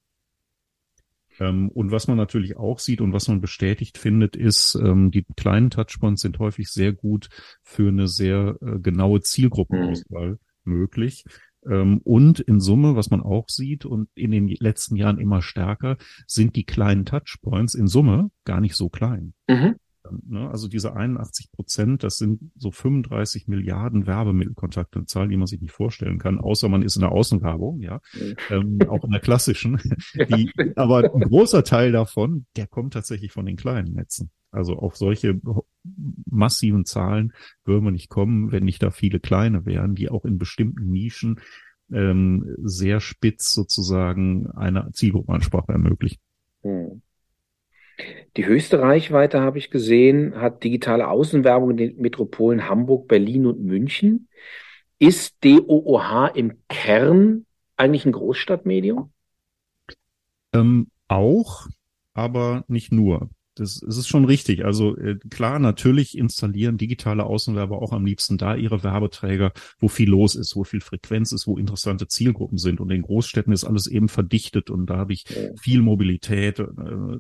Ähm, 1.43 1.69
und 1.71 1.91
was 1.91 2.09
man 2.09 2.17
natürlich 2.17 2.57
auch 2.57 2.79
sieht 2.79 3.01
und 3.01 3.13
was 3.13 3.29
man 3.29 3.41
bestätigt 3.41 3.99
findet, 3.99 4.37
ist, 4.37 4.79
ähm, 4.81 5.11
die 5.11 5.25
kleinen 5.37 5.71
Touchpoints 5.71 6.23
sind 6.23 6.39
häufig 6.39 6.69
sehr 6.69 6.93
gut 6.93 7.29
für 7.63 7.89
eine 7.89 8.07
sehr 8.07 8.57
äh, 8.61 8.79
genaue 8.79 9.21
Zielgruppenauswahl 9.21 10.39
mhm. 10.65 10.73
möglich. 10.73 11.25
Ähm, 11.69 12.01
und 12.05 12.41
in 12.41 12.61
Summe, 12.61 12.95
was 12.97 13.11
man 13.11 13.23
auch 13.23 13.49
sieht 13.49 13.85
und 13.85 14.09
in 14.15 14.31
den 14.31 14.49
letzten 14.49 14.97
Jahren 14.97 15.19
immer 15.19 15.43
stärker, 15.43 15.97
sind 16.27 16.55
die 16.55 16.65
kleinen 16.65 17.05
Touchpoints 17.05 17.75
in 17.75 17.89
Summe 17.89 18.31
gar 18.45 18.61
nicht 18.61 18.77
so 18.77 18.89
klein. 18.89 19.35
Mhm. 19.49 19.77
Ne? 20.27 20.51
Also 20.51 20.69
diese 20.69 20.95
81 20.95 21.53
Prozent, 21.53 22.03
das 22.03 22.19
sind 22.19 22.53
so 22.57 22.71
35 22.71 23.49
Milliarden 23.49 24.07
Werbemittelkontakte, 24.07 24.99
eine 24.99 25.07
Zahl, 25.07 25.29
die 25.29 25.37
man 25.37 25.47
sich 25.47 25.61
nicht 25.61 25.73
vorstellen 25.73 26.19
kann, 26.19 26.39
außer 26.39 26.69
man 26.69 26.83
ist 26.83 26.97
in 26.97 27.03
der 27.03 27.13
Außenwerbung, 27.13 27.81
ja, 27.81 28.01
ähm, 28.51 28.79
auch 28.89 29.05
in 29.05 29.11
der 29.11 29.21
klassischen. 29.21 29.79
Die, 30.15 30.51
aber 30.77 31.15
ein 31.15 31.21
großer 31.23 31.65
Teil 31.65 31.93
davon, 31.93 32.47
der 32.57 32.67
kommt 32.67 32.93
tatsächlich 32.93 33.33
von 33.33 33.47
den 33.47 33.57
kleinen 33.57 33.95
Netzen. 33.95 34.31
Also 34.51 34.77
auf 34.77 34.97
solche 34.97 35.41
massiven 36.27 36.85
Zahlen 36.85 37.33
würden 37.65 37.85
wir 37.85 37.91
nicht 37.91 38.11
kommen, 38.11 38.53
wenn 38.53 38.65
nicht 38.65 38.83
da 38.83 38.91
viele 38.91 39.19
kleine 39.19 39.65
wären, 39.65 39.95
die 39.95 40.11
auch 40.11 40.25
in 40.25 40.39
bestimmten 40.39 40.91
Nischen 40.91 41.41
ähm, 41.91 42.55
sehr 42.63 43.01
spitz 43.01 43.53
sozusagen 43.53 44.51
eine 44.51 44.91
Zielgruppenansprache 44.93 45.73
ermöglichen. 45.73 46.21
Hm. 46.63 47.03
Die 48.37 48.47
höchste 48.47 48.81
Reichweite, 48.81 49.41
habe 49.41 49.59
ich 49.59 49.71
gesehen, 49.71 50.41
hat 50.41 50.65
digitale 50.65 51.09
Außenwerbung 51.09 51.73
in 51.73 51.77
den 51.77 51.97
Metropolen 52.01 52.69
Hamburg, 52.69 53.09
Berlin 53.09 53.47
und 53.47 53.61
München. 53.63 54.29
Ist 54.99 55.37
DOOH 55.45 56.31
im 56.35 56.59
Kern 56.69 57.47
eigentlich 57.77 58.07
ein 58.07 58.13
Großstadtmedium? 58.13 59.13
Ähm, 60.55 60.89
auch, 61.09 61.67
aber 62.15 62.65
nicht 62.69 62.93
nur. 62.93 63.29
Das, 63.55 63.81
das 63.81 63.99
ist 63.99 64.09
schon 64.09 64.25
richtig. 64.25 64.65
Also 64.65 64.97
äh, 64.97 65.19
klar, 65.31 65.59
natürlich 65.59 66.17
installieren 66.17 66.79
digitale 66.79 67.25
Außenwerber 67.25 67.83
auch 67.83 67.93
am 67.93 68.07
liebsten 68.07 68.39
da 68.39 68.55
ihre 68.55 68.83
Werbeträger, 68.83 69.53
wo 69.79 69.89
viel 69.89 70.09
los 70.09 70.35
ist, 70.35 70.57
wo 70.57 70.65
viel 70.65 70.81
Frequenz 70.81 71.33
ist, 71.33 71.47
wo 71.47 71.59
interessante 71.59 72.09
Zielgruppen 72.09 72.57
sind. 72.57 72.81
Und 72.81 72.91
in 72.91 73.03
Großstädten 73.03 73.53
ist 73.53 73.65
alles 73.65 73.87
eben 73.87 74.09
verdichtet 74.09 74.71
und 74.71 74.87
da 74.87 74.97
habe 74.97 75.13
ich 75.13 75.25
viel 75.61 75.83
Mobilität. 75.83 76.61
Äh, 76.61 76.65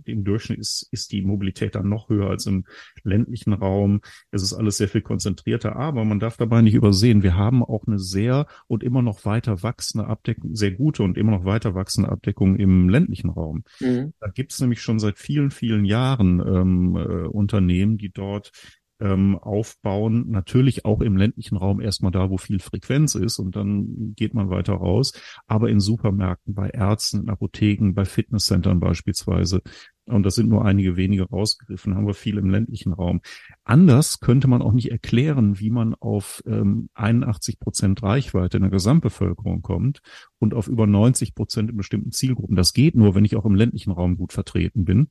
Im 0.05 0.25
Durchschnitt 0.25 0.59
ist, 0.59 0.89
ist 0.91 1.12
die 1.12 1.23
Mobilität 1.23 1.75
dann 1.75 1.89
noch 1.89 2.09
höher 2.09 2.31
als 2.31 2.47
im 2.47 2.65
ländlichen 3.03 3.53
Raum. 3.53 4.01
Es 4.31 4.43
ist 4.43 4.55
alles 4.55 4.79
sehr 4.79 4.89
viel 4.89 5.03
konzentrierter. 5.03 5.77
Aber 5.77 6.05
man 6.05 6.19
darf 6.19 6.39
dabei 6.39 6.62
nicht 6.62 6.75
übersehen, 6.75 7.23
wir 7.23 7.37
haben 7.37 7.62
auch 7.62 7.87
eine 7.87 7.99
sehr 7.99 8.47
und 8.69 8.83
immer 8.83 9.03
noch 9.03 9.27
weiter 9.27 9.62
wachsende 9.62 10.07
Abdeckung, 10.07 10.55
sehr 10.55 10.71
gute 10.71 11.03
und 11.03 11.19
immer 11.19 11.33
noch 11.33 11.45
weiter 11.45 11.75
wachsende 11.75 12.09
Abdeckung 12.11 12.57
im 12.57 12.89
ländlichen 12.89 13.29
Raum. 13.29 13.65
Mhm. 13.81 14.15
Da 14.19 14.29
gibt 14.29 14.53
es 14.53 14.61
nämlich 14.61 14.81
schon 14.81 14.99
seit 14.99 15.19
vielen, 15.19 15.51
vielen 15.51 15.85
Jahren 15.85 16.22
Jahren 16.23 16.41
ähm, 16.41 16.97
äh, 16.97 17.26
Unternehmen, 17.26 17.99
die 17.99 18.11
dort 18.11 18.52
ähm, 19.00 19.37
aufbauen, 19.37 20.31
natürlich 20.31 20.85
auch 20.85 21.00
im 21.00 21.17
ländlichen 21.17 21.57
Raum 21.57 21.81
erstmal 21.81 22.12
da, 22.12 22.31
wo 22.31 22.37
viel 22.37 22.61
Frequenz 22.61 23.17
ist 23.17 23.38
und 23.38 23.57
dann 23.57 24.14
geht 24.14 24.33
man 24.33 24.49
weiter 24.49 24.75
raus, 24.75 25.12
aber 25.47 25.71
in 25.71 25.81
Supermärkten, 25.81 26.55
bei 26.55 26.71
Ärzten, 26.71 27.23
in 27.23 27.29
Apotheken, 27.29 27.95
bei 27.95 28.05
Fitnesscentern 28.05 28.79
beispielsweise. 28.79 29.61
Und 30.05 30.25
das 30.25 30.35
sind 30.35 30.49
nur 30.49 30.64
einige 30.64 30.97
wenige 30.97 31.29
rausgegriffen, 31.29 31.95
haben 31.95 32.07
wir 32.07 32.14
viel 32.14 32.38
im 32.38 32.50
ländlichen 32.50 32.93
Raum. 32.93 33.21
Anders 33.64 34.19
könnte 34.21 34.49
man 34.49 34.61
auch 34.61 34.73
nicht 34.73 34.91
erklären, 34.91 35.61
wie 35.61 35.71
man 35.71 35.95
auf 35.95 36.43
ähm, 36.47 36.88
81 36.95 37.61
Prozent 37.61 38.02
Reichweite 38.02 38.57
in 38.57 38.62
der 38.62 38.71
Gesamtbevölkerung 38.71 39.62
kommt 39.62 40.00
und 40.38 40.55
auf 40.55 40.67
über 40.67 40.87
90 40.87 41.35
Prozent 41.35 41.71
in 41.71 41.76
bestimmten 41.76 42.11
Zielgruppen. 42.11 42.57
Das 42.57 42.73
geht 42.73 42.97
nur, 42.97 43.14
wenn 43.14 43.25
ich 43.25 43.37
auch 43.37 43.45
im 43.45 43.55
ländlichen 43.55 43.93
Raum 43.93 44.17
gut 44.17 44.33
vertreten 44.33 44.85
bin. 44.85 45.09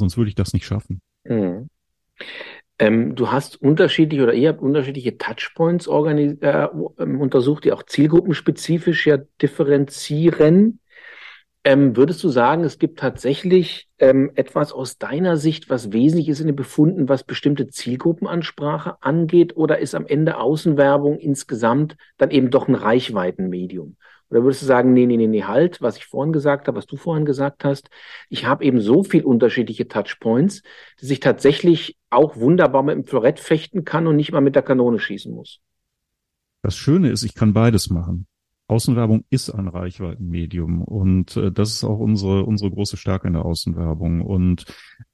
Sonst 0.00 0.16
würde 0.16 0.28
ich 0.28 0.34
das 0.34 0.52
nicht 0.52 0.66
schaffen. 0.66 1.00
Mhm. 1.24 1.68
Ähm, 2.78 3.14
du 3.14 3.30
hast 3.30 3.60
unterschiedliche 3.60 4.22
oder 4.22 4.32
ihr 4.32 4.48
habt 4.48 4.62
unterschiedliche 4.62 5.18
Touchpoints 5.18 5.86
äh, 5.86 6.68
ähm, 6.98 7.20
untersucht, 7.20 7.64
die 7.64 7.72
auch 7.72 7.82
zielgruppenspezifisch 7.82 9.06
ja 9.06 9.18
differenzieren. 9.40 10.80
Ähm, 11.62 11.94
würdest 11.94 12.24
du 12.24 12.30
sagen, 12.30 12.64
es 12.64 12.78
gibt 12.78 12.98
tatsächlich 12.98 13.86
ähm, 13.98 14.30
etwas 14.34 14.72
aus 14.72 14.96
deiner 14.96 15.36
Sicht, 15.36 15.68
was 15.68 15.92
wesentlich 15.92 16.30
ist 16.30 16.40
in 16.40 16.46
den 16.46 16.56
Befunden, 16.56 17.10
was 17.10 17.22
bestimmte 17.22 17.68
Zielgruppenansprache 17.68 18.96
angeht, 19.02 19.58
oder 19.58 19.78
ist 19.78 19.94
am 19.94 20.06
Ende 20.06 20.38
Außenwerbung 20.38 21.18
insgesamt 21.18 21.96
dann 22.16 22.30
eben 22.30 22.50
doch 22.50 22.66
ein 22.66 22.74
Reichweitenmedium? 22.74 23.96
Oder 24.30 24.42
würdest 24.42 24.62
du 24.62 24.66
sagen, 24.66 24.92
nee, 24.92 25.06
nee, 25.06 25.16
nee, 25.16 25.26
nee, 25.26 25.42
halt, 25.42 25.82
was 25.82 25.96
ich 25.96 26.06
vorhin 26.06 26.32
gesagt 26.32 26.68
habe, 26.68 26.78
was 26.78 26.86
du 26.86 26.96
vorhin 26.96 27.24
gesagt 27.24 27.64
hast, 27.64 27.90
ich 28.28 28.46
habe 28.46 28.64
eben 28.64 28.80
so 28.80 29.02
viel 29.02 29.24
unterschiedliche 29.24 29.88
Touchpoints, 29.88 30.62
dass 31.00 31.10
ich 31.10 31.20
tatsächlich 31.20 31.98
auch 32.10 32.36
wunderbar 32.36 32.82
mit 32.82 32.94
dem 32.94 33.04
Florett 33.04 33.40
fechten 33.40 33.84
kann 33.84 34.06
und 34.06 34.16
nicht 34.16 34.32
mal 34.32 34.40
mit 34.40 34.54
der 34.54 34.62
Kanone 34.62 34.98
schießen 34.98 35.34
muss. 35.34 35.60
Das 36.62 36.76
Schöne 36.76 37.10
ist, 37.10 37.24
ich 37.24 37.34
kann 37.34 37.52
beides 37.52 37.90
machen. 37.90 38.26
Außenwerbung 38.70 39.24
ist 39.30 39.50
ein 39.50 39.66
Reichweitenmedium 39.66 40.82
und 40.82 41.36
äh, 41.36 41.50
das 41.50 41.72
ist 41.72 41.82
auch 41.82 41.98
unsere 41.98 42.44
unsere 42.44 42.70
große 42.70 42.96
Stärke 42.96 43.26
in 43.26 43.32
der 43.32 43.44
Außenwerbung 43.44 44.20
und 44.20 44.64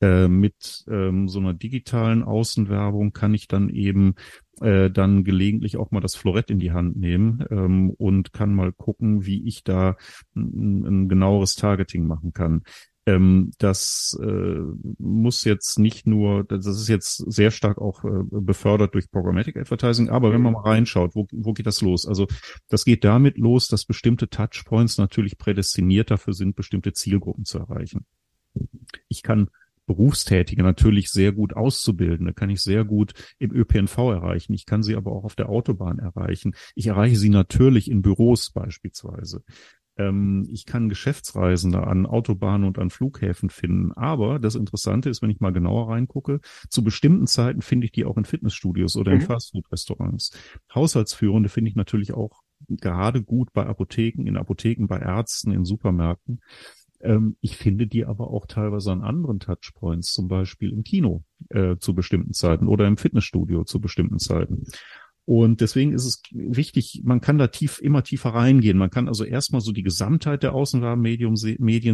äh, 0.03 0.29
mit 0.29 0.85
ähm, 0.91 1.27
so 1.27 1.39
einer 1.39 1.55
digitalen 1.55 2.23
Außenwerbung 2.23 3.15
kann 3.15 3.33
ich 3.33 3.49
dann 3.49 3.71
eben 3.71 4.15
äh, 4.61 4.91
dann 4.91 5.25
gelegentlich 5.25 5.77
auch 5.77 5.91
mal 5.91 6.01
das 6.01 6.15
Florett 6.15 6.51
in 6.51 6.59
die 6.59 6.73
Hand 6.73 6.97
nehmen 6.97 7.45
ähm, 7.51 7.91
und 7.91 8.33
kann 8.33 8.55
mal 8.55 8.73
gucken, 8.73 9.27
wie 9.27 9.47
ich 9.47 9.65
da 9.65 9.97
ein, 10.35 11.09
genaueres 11.09 11.55
Targeting 11.55 12.07
machen 12.07 12.33
kann. 12.33 12.63
Ähm, 13.09 13.53
das 13.59 14.19
äh, 14.21 14.61
muss 14.99 15.45
jetzt 15.45 15.79
nicht 15.79 16.07
nur, 16.07 16.43
das 16.45 16.67
ist 16.67 16.89
jetzt 16.89 17.17
sehr 17.31 17.51
stark 17.51 17.79
auch 17.79 18.05
äh, 18.05 18.25
befördert 18.31 18.95
durch 18.95 19.11
Programmatic 19.11 19.57
Advertising, 19.57 20.09
aber 20.09 20.33
wenn 20.33 20.43
man 20.43 20.55
mal 20.55 20.63
reinschaut, 20.63 21.15
wo, 21.15 21.27
wo 21.31 21.53
geht 21.53 21.67
das 21.67 21.83
los? 21.83 22.07
Also 22.07 22.27
das 22.69 22.85
geht 22.85 23.05
damit 23.05 23.39
los, 23.39 23.69
dass 23.69 23.85
bestimmte 23.85 24.29
Touchpoints 24.29 24.99
natürlich 24.99 25.39
prädestiniert 25.39 26.11
dafür 26.11 26.33
sind, 26.33 26.57
bestimmte 26.57 26.95
Zielgruppen 26.95 27.45
zu 27.45 27.59
erreichen. 27.59 28.07
Ich 29.09 29.23
kann 29.23 29.51
Berufstätige 29.87 30.63
natürlich 30.63 31.11
sehr 31.11 31.33
gut 31.33 31.55
auszubilden. 31.55 32.27
Da 32.27 32.33
kann 32.33 32.51
ich 32.51 32.61
sehr 32.61 32.85
gut 32.85 33.13
im 33.39 33.53
ÖPNV 33.53 33.97
erreichen. 33.99 34.53
Ich 34.53 34.67
kann 34.67 34.83
sie 34.83 34.97
aber 34.97 35.13
auch 35.13 35.25
auf 35.25 35.37
der 35.37 35.49
Autobahn 35.49 35.99
erreichen. 35.99 36.55
Ich 36.75 36.89
erreiche 36.89 37.17
sie 37.17 37.31
natürlich 37.31 37.91
in 37.91 38.03
Büros 38.03 38.51
beispielsweise. 38.51 39.43
Ähm, 39.97 40.47
ich 40.51 40.67
kann 40.67 40.89
Geschäftsreisende 40.89 41.87
an 41.87 42.07
Autobahnen 42.07 42.67
und 42.67 42.79
an 42.79 42.91
Flughäfen 42.91 43.51
finden. 43.51 43.93
Aber 43.93 44.39
das 44.39 44.55
Interessante 44.55 45.09
ist, 45.09 45.23
wenn 45.23 45.31
ich 45.31 45.41
mal 45.41 45.53
genauer 45.53 45.89
reingucke, 45.91 46.41
zu 46.69 46.85
bestimmten 46.85 47.27
Zeiten 47.27 47.63
finde 47.63 47.87
ich 47.87 47.93
die 47.93 48.05
auch 48.05 48.17
in 48.17 48.25
Fitnessstudios 48.25 48.97
oder 48.97 49.13
mhm. 49.13 49.21
in 49.21 49.27
Fastfood-Restaurants. 49.27 50.33
Haushaltsführende 50.75 51.49
finde 51.49 51.71
ich 51.71 51.77
natürlich 51.77 52.13
auch 52.13 52.43
gerade 52.69 53.23
gut 53.23 53.53
bei 53.53 53.67
Apotheken, 53.67 54.27
in 54.27 54.37
Apotheken, 54.37 54.87
bei 54.87 54.99
Ärzten, 54.99 55.53
in 55.53 55.65
Supermärkten. 55.65 56.41
Ähm, 57.01 57.37
ich 57.41 57.57
finde 57.57 57.87
die 57.87 58.05
aber 58.05 58.29
auch 58.31 58.47
teilweise 58.47 58.93
an 58.93 59.03
anderen 59.03 59.41
Touchpoints, 59.41 60.13
zum 60.13 60.29
Beispiel 60.29 60.73
im 60.73 60.85
Kino 60.85 61.25
äh, 61.51 61.77
zu 61.79 61.95
bestimmten 61.95 62.33
Zeiten 62.33 62.69
oder 62.69 62.87
im 62.87 62.97
Fitnessstudio 62.97 63.65
zu 63.65 63.81
bestimmten 63.81 64.19
Zeiten. 64.19 64.65
Und 65.27 65.61
deswegen 65.61 65.93
ist 65.93 66.05
es 66.05 66.23
wichtig, 66.31 67.03
man 67.05 67.21
kann 67.21 67.37
da 67.37 67.49
tief, 67.49 67.81
immer 67.81 68.05
tiefer 68.05 68.31
reingehen. 68.31 68.79
Man 68.79 68.91
kann 68.91 69.09
also 69.09 69.25
erstmal 69.25 69.61
so 69.61 69.73
die 69.73 69.83
Gesamtheit 69.83 70.45
der 70.45 70.55
Außenwarenmedien 70.55 71.37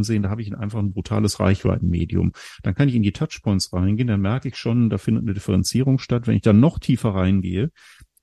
sehen. 0.05 0.23
Da 0.23 0.29
habe 0.29 0.43
ich 0.43 0.55
einfach 0.55 0.81
ein 0.81 0.93
brutales 0.93 1.41
Reichweitenmedium. 1.41 2.33
Dann 2.63 2.75
kann 2.75 2.91
ich 2.91 2.95
in 2.95 3.03
die 3.03 3.13
Touchpoints 3.13 3.73
reingehen. 3.73 4.09
Dann 4.09 4.21
merke 4.21 4.49
ich 4.49 4.57
schon, 4.57 4.91
da 4.91 4.99
findet 4.99 5.25
eine 5.25 5.33
Differenzierung 5.33 5.99
statt. 5.99 6.27
Wenn 6.27 6.37
ich 6.37 6.43
dann 6.43 6.61
noch 6.61 6.79
tiefer 6.79 7.15
reingehe, 7.15 7.71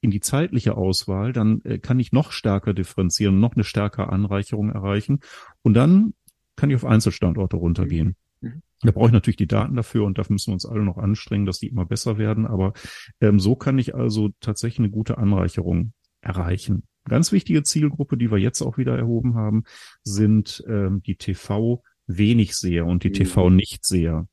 in 0.02 0.12
die 0.12 0.20
zeitliche 0.20 0.78
Auswahl, 0.78 1.34
dann 1.34 1.62
äh, 1.64 1.80
kann 1.80 2.00
ich 2.00 2.12
noch 2.12 2.32
stärker 2.32 2.76
differenzieren, 2.76 3.40
noch 3.40 3.56
eine 3.56 3.64
stärkere 3.64 4.10
Anreicherung 4.10 4.70
erreichen. 4.70 5.22
Und 5.64 5.74
dann 5.74 6.14
kann 6.60 6.70
ich 6.70 6.76
auf 6.76 6.86
Einzelstandorte 6.86 7.56
runtergehen. 7.56 8.16
Mhm. 8.42 8.62
Da 8.82 8.92
brauche 8.92 9.08
ich 9.08 9.14
natürlich 9.14 9.38
die 9.38 9.48
Daten 9.48 9.76
dafür 9.76 10.06
und 10.06 10.18
dafür 10.18 10.34
müssen 10.34 10.52
wir 10.52 10.54
uns 10.54 10.66
alle 10.66 10.84
noch 10.84 10.98
anstrengen, 10.98 11.46
dass 11.46 11.60
die 11.60 11.68
immer 11.68 11.86
besser 11.86 12.18
werden. 12.18 12.46
Aber 12.46 12.74
ähm, 13.22 13.40
so 13.40 13.56
kann 13.56 13.80
ich 13.80 13.96
also 13.96 14.30
tatsächlich 14.40 14.80
eine 14.80 14.90
gute 14.90 15.18
Anreicherung 15.18 15.94
erreichen. 16.22 16.84
Ganz 17.06 17.32
wichtige 17.32 17.64
Zielgruppe, 17.64 18.18
die 18.18 18.30
wir 18.30 18.38
jetzt 18.38 18.62
auch 18.62 18.78
wieder 18.78 18.98
erhoben 18.98 19.36
haben, 19.36 19.64
sind 20.04 20.64
ähm, 20.68 21.02
die 21.02 21.16
TV 21.16 21.82
wenig 22.08 22.56
seher 22.56 22.86
und 22.86 23.04
die 23.04 23.10
mhm. 23.10 23.14
TV 23.14 23.50
nicht 23.50 23.86
seher. 23.86 24.28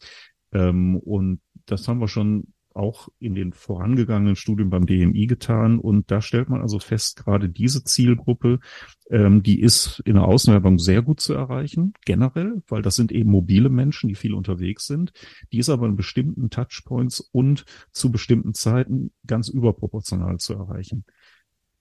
Ähm, 0.53 0.97
und 0.97 1.41
das 1.67 1.87
haben 1.87 2.01
wir 2.01 2.09
schon 2.09 2.53
auch 2.77 3.09
in 3.19 3.35
den 3.35 3.53
vorangegangenen 3.53 4.37
Studien 4.37 4.71
beim 4.71 4.87
DMI 4.87 5.27
getan. 5.27 5.79
Und 5.79 6.11
da 6.11 6.21
stellt 6.21 6.49
man 6.49 6.61
also 6.61 6.79
fest, 6.79 7.17
gerade 7.17 7.49
diese 7.49 7.85
Zielgruppe, 7.85 8.61
ähm, 9.11 9.43
die 9.43 9.61
ist 9.61 10.01
in 10.05 10.15
der 10.15 10.25
Außenwerbung 10.25 10.79
sehr 10.79 11.03
gut 11.03 11.21
zu 11.21 11.35
erreichen, 11.35 11.95
generell, 12.05 12.63
weil 12.69 12.83
das 12.83 12.97
sind 12.97 13.13
eben 13.13 13.31
mobile 13.31 13.69
Menschen, 13.69 14.09
die 14.09 14.15
viel 14.15 14.35
unterwegs 14.35 14.87
sind. 14.87 15.13
Die 15.53 15.59
ist 15.59 15.69
aber 15.69 15.87
in 15.87 15.97
bestimmten 15.97 16.51
Touchpoints 16.51 17.21
und 17.21 17.65
zu 17.93 18.13
bestimmten 18.13 18.55
Zeiten 18.55 19.13
ganz 19.27 19.49
überproportional 19.49 20.39
zu 20.39 20.55
erreichen. 20.55 21.05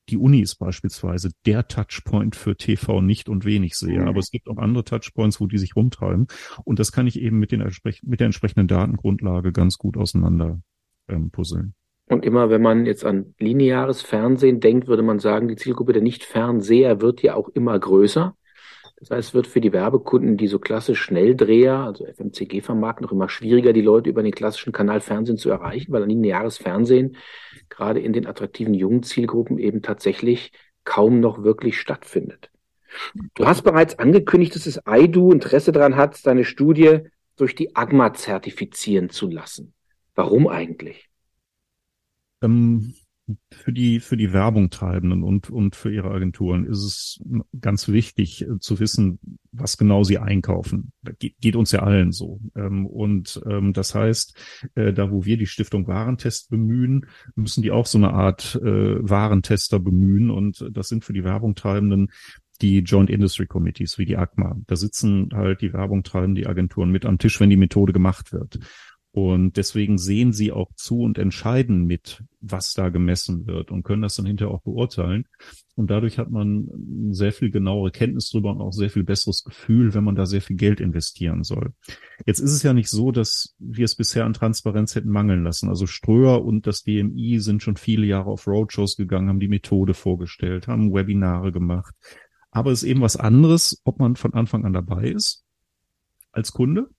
Die 0.09 0.17
Uni 0.17 0.41
ist 0.41 0.55
beispielsweise 0.55 1.31
der 1.47 1.67
Touchpoint 1.67 2.35
für 2.35 2.55
TV 2.55 3.01
nicht 3.01 3.27
und 3.27 3.43
wenig 3.43 3.75
sehe. 3.75 4.01
Mhm. 4.01 4.07
Aber 4.07 4.19
es 4.19 4.29
gibt 4.29 4.47
auch 4.47 4.57
andere 4.57 4.83
Touchpoints, 4.83 5.41
wo 5.41 5.47
die 5.47 5.57
sich 5.57 5.75
rumtreiben. 5.75 6.27
Und 6.63 6.79
das 6.79 6.91
kann 6.91 7.07
ich 7.07 7.19
eben 7.19 7.39
mit, 7.39 7.51
den, 7.51 7.67
mit 8.03 8.19
der 8.19 8.25
entsprechenden 8.25 8.67
Datengrundlage 8.67 9.51
ganz 9.51 9.77
gut 9.77 9.97
auseinander 9.97 10.61
ähm, 11.07 11.31
puzzeln. 11.31 11.73
Und 12.07 12.23
immer 12.23 12.49
wenn 12.49 12.61
man 12.61 12.85
jetzt 12.85 13.03
an 13.03 13.33
lineares 13.39 14.01
Fernsehen 14.01 14.59
denkt, 14.59 14.87
würde 14.87 15.01
man 15.01 15.19
sagen, 15.19 15.47
die 15.47 15.55
Zielgruppe 15.55 15.93
der 15.93 16.03
Nicht-Fernseher 16.03 17.01
wird 17.01 17.23
ja 17.23 17.33
auch 17.33 17.49
immer 17.49 17.77
größer. 17.79 18.35
Das 18.97 19.09
heißt, 19.09 19.29
es 19.29 19.33
wird 19.33 19.47
für 19.47 19.59
die 19.59 19.73
Werbekunden, 19.73 20.37
die 20.37 20.47
so 20.47 20.59
klassisch 20.59 21.01
Schnelldreher, 21.01 21.79
also 21.79 22.05
FMCG 22.05 22.61
vermarkten, 22.61 23.05
noch 23.05 23.11
immer 23.11 23.27
schwieriger, 23.27 23.73
die 23.73 23.81
Leute 23.81 24.09
über 24.09 24.23
den 24.23 24.31
klassischen 24.31 24.71
Kanal 24.71 25.01
Fernsehen 25.01 25.37
zu 25.37 25.49
erreichen, 25.49 25.91
weil 25.91 26.03
ein 26.03 26.09
lineares 26.09 26.57
Fernsehen 26.57 27.17
gerade 27.69 27.99
in 27.99 28.13
den 28.13 28.27
attraktiven 28.27 28.73
jungen 28.73 29.03
Zielgruppen 29.03 29.57
eben 29.57 29.81
tatsächlich 29.81 30.51
kaum 30.85 31.19
noch 31.19 31.43
wirklich 31.43 31.79
stattfindet. 31.79 32.51
Du 33.33 33.45
hast 33.45 33.63
bereits 33.63 33.99
angekündigt, 33.99 34.55
dass 34.55 34.63
das 34.63 34.81
IDU 34.87 35.31
Interesse 35.31 35.71
daran 35.71 35.97
hat, 35.97 36.15
seine 36.15 36.45
Studie 36.45 36.99
durch 37.35 37.55
die 37.55 37.75
AGMA 37.75 38.13
zertifizieren 38.13 39.09
zu 39.09 39.29
lassen. 39.29 39.73
Warum 40.15 40.47
eigentlich? 40.47 41.09
Ähm, 42.41 42.95
für 43.51 43.73
die, 43.73 43.99
für 43.99 44.17
die 44.17 44.33
Werbung 44.33 44.69
treibenden 44.69 45.23
und, 45.23 45.49
und 45.49 45.75
für 45.75 45.91
ihre 45.91 46.11
Agenturen 46.11 46.65
ist 46.65 46.83
es 46.83 47.23
ganz 47.59 47.87
wichtig 47.87 48.43
äh, 48.43 48.59
zu 48.59 48.79
wissen, 48.79 49.19
was 49.51 49.77
genau 49.77 50.03
sie 50.03 50.19
einkaufen. 50.19 50.91
Das 51.01 51.15
geht, 51.17 51.55
uns 51.55 51.71
ja 51.71 51.79
allen 51.79 52.11
so. 52.11 52.39
Ähm, 52.55 52.85
und 52.85 53.41
ähm, 53.49 53.73
das 53.73 53.95
heißt, 53.95 54.37
äh, 54.75 54.93
da 54.93 55.09
wo 55.09 55.25
wir 55.25 55.37
die 55.37 55.47
Stiftung 55.47 55.87
Warentest 55.87 56.49
bemühen, 56.51 57.07
müssen 57.35 57.63
die 57.63 57.71
auch 57.71 57.87
so 57.87 57.97
eine 57.97 58.13
Art 58.13 58.59
äh, 58.61 59.09
Warentester 59.09 59.79
bemühen. 59.79 60.29
Und 60.29 60.69
das 60.71 60.87
sind 60.87 61.03
für 61.03 61.13
die 61.13 61.23
Werbung 61.23 61.55
treibenden 61.55 62.11
die 62.61 62.79
Joint 62.79 63.09
Industry 63.09 63.47
Committees 63.47 63.97
wie 63.97 64.05
die 64.05 64.17
ACMA. 64.17 64.55
Da 64.67 64.75
sitzen 64.75 65.29
halt 65.33 65.61
die 65.61 65.73
Werbung 65.73 66.03
treiben 66.03 66.35
die 66.35 66.47
Agenturen 66.47 66.89
mit 66.89 67.05
am 67.05 67.17
Tisch, 67.17 67.39
wenn 67.39 67.49
die 67.49 67.57
Methode 67.57 67.91
gemacht 67.91 68.31
wird. 68.31 68.59
Und 69.15 69.55
deswegen 69.55 69.97
sehen 69.97 70.33
sie 70.33 70.51
auch 70.51 70.73
zu 70.75 70.99
und 70.99 71.17
entscheiden 71.17 71.85
mit, 71.85 72.21
was 72.41 72.73
da 72.73 72.89
gemessen 72.89 73.47
wird 73.47 73.71
und 73.71 73.83
können 73.83 74.01
das 74.01 74.15
dann 74.15 74.25
hinterher 74.25 74.53
auch 74.53 74.63
beurteilen. 74.63 75.23
Und 75.75 75.89
dadurch 75.89 76.17
hat 76.17 76.31
man 76.31 76.67
sehr 77.11 77.31
viel 77.31 77.49
genauere 77.49 77.91
Kenntnis 77.91 78.29
drüber 78.29 78.51
und 78.51 78.59
auch 78.59 78.73
sehr 78.73 78.89
viel 78.89 79.05
besseres 79.05 79.45
Gefühl, 79.45 79.93
wenn 79.93 80.03
man 80.03 80.15
da 80.15 80.25
sehr 80.25 80.41
viel 80.41 80.57
Geld 80.57 80.81
investieren 80.81 81.43
soll. 81.43 81.71
Jetzt 82.25 82.41
ist 82.41 82.51
es 82.51 82.61
ja 82.61 82.73
nicht 82.73 82.89
so, 82.89 83.13
dass 83.13 83.55
wir 83.57 83.85
es 83.85 83.95
bisher 83.95 84.25
an 84.25 84.33
Transparenz 84.33 84.95
hätten 84.95 85.11
mangeln 85.11 85.45
lassen. 85.45 85.69
Also 85.69 85.87
Ströer 85.87 86.43
und 86.43 86.67
das 86.67 86.83
DMI 86.83 87.39
sind 87.39 87.63
schon 87.63 87.77
viele 87.77 88.05
Jahre 88.05 88.31
auf 88.31 88.45
Roadshows 88.47 88.97
gegangen, 88.97 89.29
haben 89.29 89.39
die 89.39 89.47
Methode 89.47 89.93
vorgestellt, 89.93 90.67
haben 90.67 90.93
Webinare 90.93 91.53
gemacht. 91.53 91.95
Aber 92.51 92.73
es 92.73 92.83
ist 92.83 92.89
eben 92.89 92.99
was 92.99 93.15
anderes, 93.15 93.79
ob 93.85 93.97
man 93.97 94.17
von 94.17 94.33
Anfang 94.33 94.65
an 94.65 94.73
dabei 94.73 95.07
ist 95.07 95.45
als 96.33 96.51
Kunde 96.51 96.89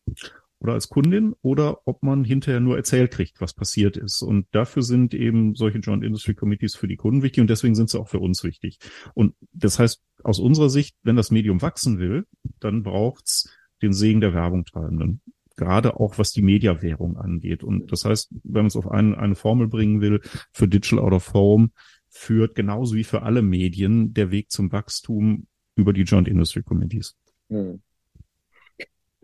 oder 0.58 0.72
als 0.72 0.88
Kundin 0.88 1.34
oder 1.42 1.86
ob 1.86 2.02
man 2.02 2.24
hinterher 2.24 2.60
nur 2.60 2.76
erzählt 2.76 3.10
kriegt, 3.10 3.40
was 3.40 3.54
passiert 3.54 3.96
ist. 3.96 4.22
Und 4.22 4.46
dafür 4.52 4.82
sind 4.82 5.14
eben 5.14 5.54
solche 5.54 5.78
Joint 5.78 6.04
Industry 6.04 6.34
Committees 6.34 6.74
für 6.74 6.88
die 6.88 6.96
Kunden 6.96 7.22
wichtig 7.22 7.42
und 7.42 7.50
deswegen 7.50 7.74
sind 7.74 7.90
sie 7.90 7.98
auch 7.98 8.08
für 8.08 8.20
uns 8.20 8.42
wichtig. 8.42 8.78
Und 9.14 9.34
das 9.52 9.78
heißt, 9.78 10.02
aus 10.22 10.40
unserer 10.40 10.70
Sicht, 10.70 10.96
wenn 11.02 11.16
das 11.16 11.30
Medium 11.30 11.62
wachsen 11.62 11.98
will, 11.98 12.26
dann 12.60 12.82
braucht's 12.82 13.50
den 13.82 13.92
Segen 13.92 14.20
der 14.20 14.32
Werbung 14.32 14.64
treibenden. 14.64 15.20
Gerade 15.56 15.98
auch 15.98 16.18
was 16.18 16.32
die 16.32 16.42
Mediawährung 16.42 17.16
angeht. 17.16 17.62
Und 17.62 17.90
das 17.92 18.04
heißt, 18.04 18.30
wenn 18.42 18.62
man 18.62 18.66
es 18.66 18.76
auf 18.76 18.90
einen, 18.90 19.14
eine 19.14 19.34
Formel 19.34 19.68
bringen 19.68 20.00
will, 20.00 20.20
für 20.52 20.68
Digital 20.68 20.98
Out 20.98 21.12
of 21.12 21.34
Home 21.34 21.70
führt 22.08 22.54
genauso 22.54 22.94
wie 22.94 23.04
für 23.04 23.22
alle 23.22 23.42
Medien 23.42 24.14
der 24.14 24.30
Weg 24.30 24.50
zum 24.50 24.72
Wachstum 24.72 25.46
über 25.74 25.92
die 25.92 26.02
Joint 26.02 26.28
Industry 26.28 26.62
Committees. 26.62 27.16
Hm. 27.48 27.80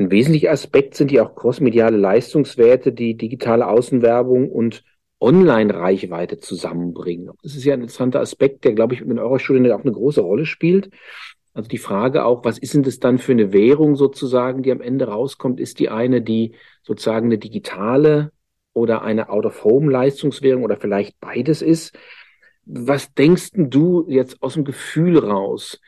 Ein 0.02 0.10
wesentlicher 0.10 0.50
Aspekt 0.50 0.96
sind 0.96 1.12
ja 1.12 1.24
auch 1.24 1.36
crossmediale 1.36 1.96
Leistungswerte, 1.96 2.92
die 2.92 3.16
digitale 3.16 3.68
Außenwerbung 3.68 4.50
und 4.50 4.82
Online-Reichweite 5.20 6.38
zusammenbringen. 6.38 7.30
Das 7.44 7.54
ist 7.54 7.62
ja 7.62 7.74
ein 7.74 7.82
interessanter 7.82 8.18
Aspekt, 8.18 8.64
der, 8.64 8.72
glaube 8.72 8.94
ich, 8.94 9.00
in 9.00 9.20
eurer 9.20 9.38
Studie 9.38 9.70
auch 9.70 9.82
eine 9.82 9.92
große 9.92 10.20
Rolle 10.20 10.44
spielt. 10.44 10.90
Also 11.54 11.68
die 11.68 11.78
Frage 11.78 12.24
auch, 12.24 12.44
was 12.44 12.58
ist 12.58 12.74
denn 12.74 12.82
das 12.82 12.98
dann 12.98 13.18
für 13.18 13.30
eine 13.30 13.52
Währung 13.52 13.94
sozusagen, 13.94 14.64
die 14.64 14.72
am 14.72 14.80
Ende 14.80 15.06
rauskommt? 15.06 15.60
Ist 15.60 15.78
die 15.78 15.88
eine, 15.88 16.20
die 16.20 16.56
sozusagen 16.82 17.26
eine 17.26 17.38
digitale 17.38 18.32
oder 18.72 19.02
eine 19.02 19.28
Out-of-Home-Leistungswährung 19.28 20.64
oder 20.64 20.78
vielleicht 20.78 21.20
beides 21.20 21.62
ist? 21.62 21.96
Was 22.64 23.14
denkst 23.14 23.50
du 23.54 24.04
jetzt 24.08 24.42
aus 24.42 24.54
dem 24.54 24.64
Gefühl 24.64 25.18
raus? 25.18 25.78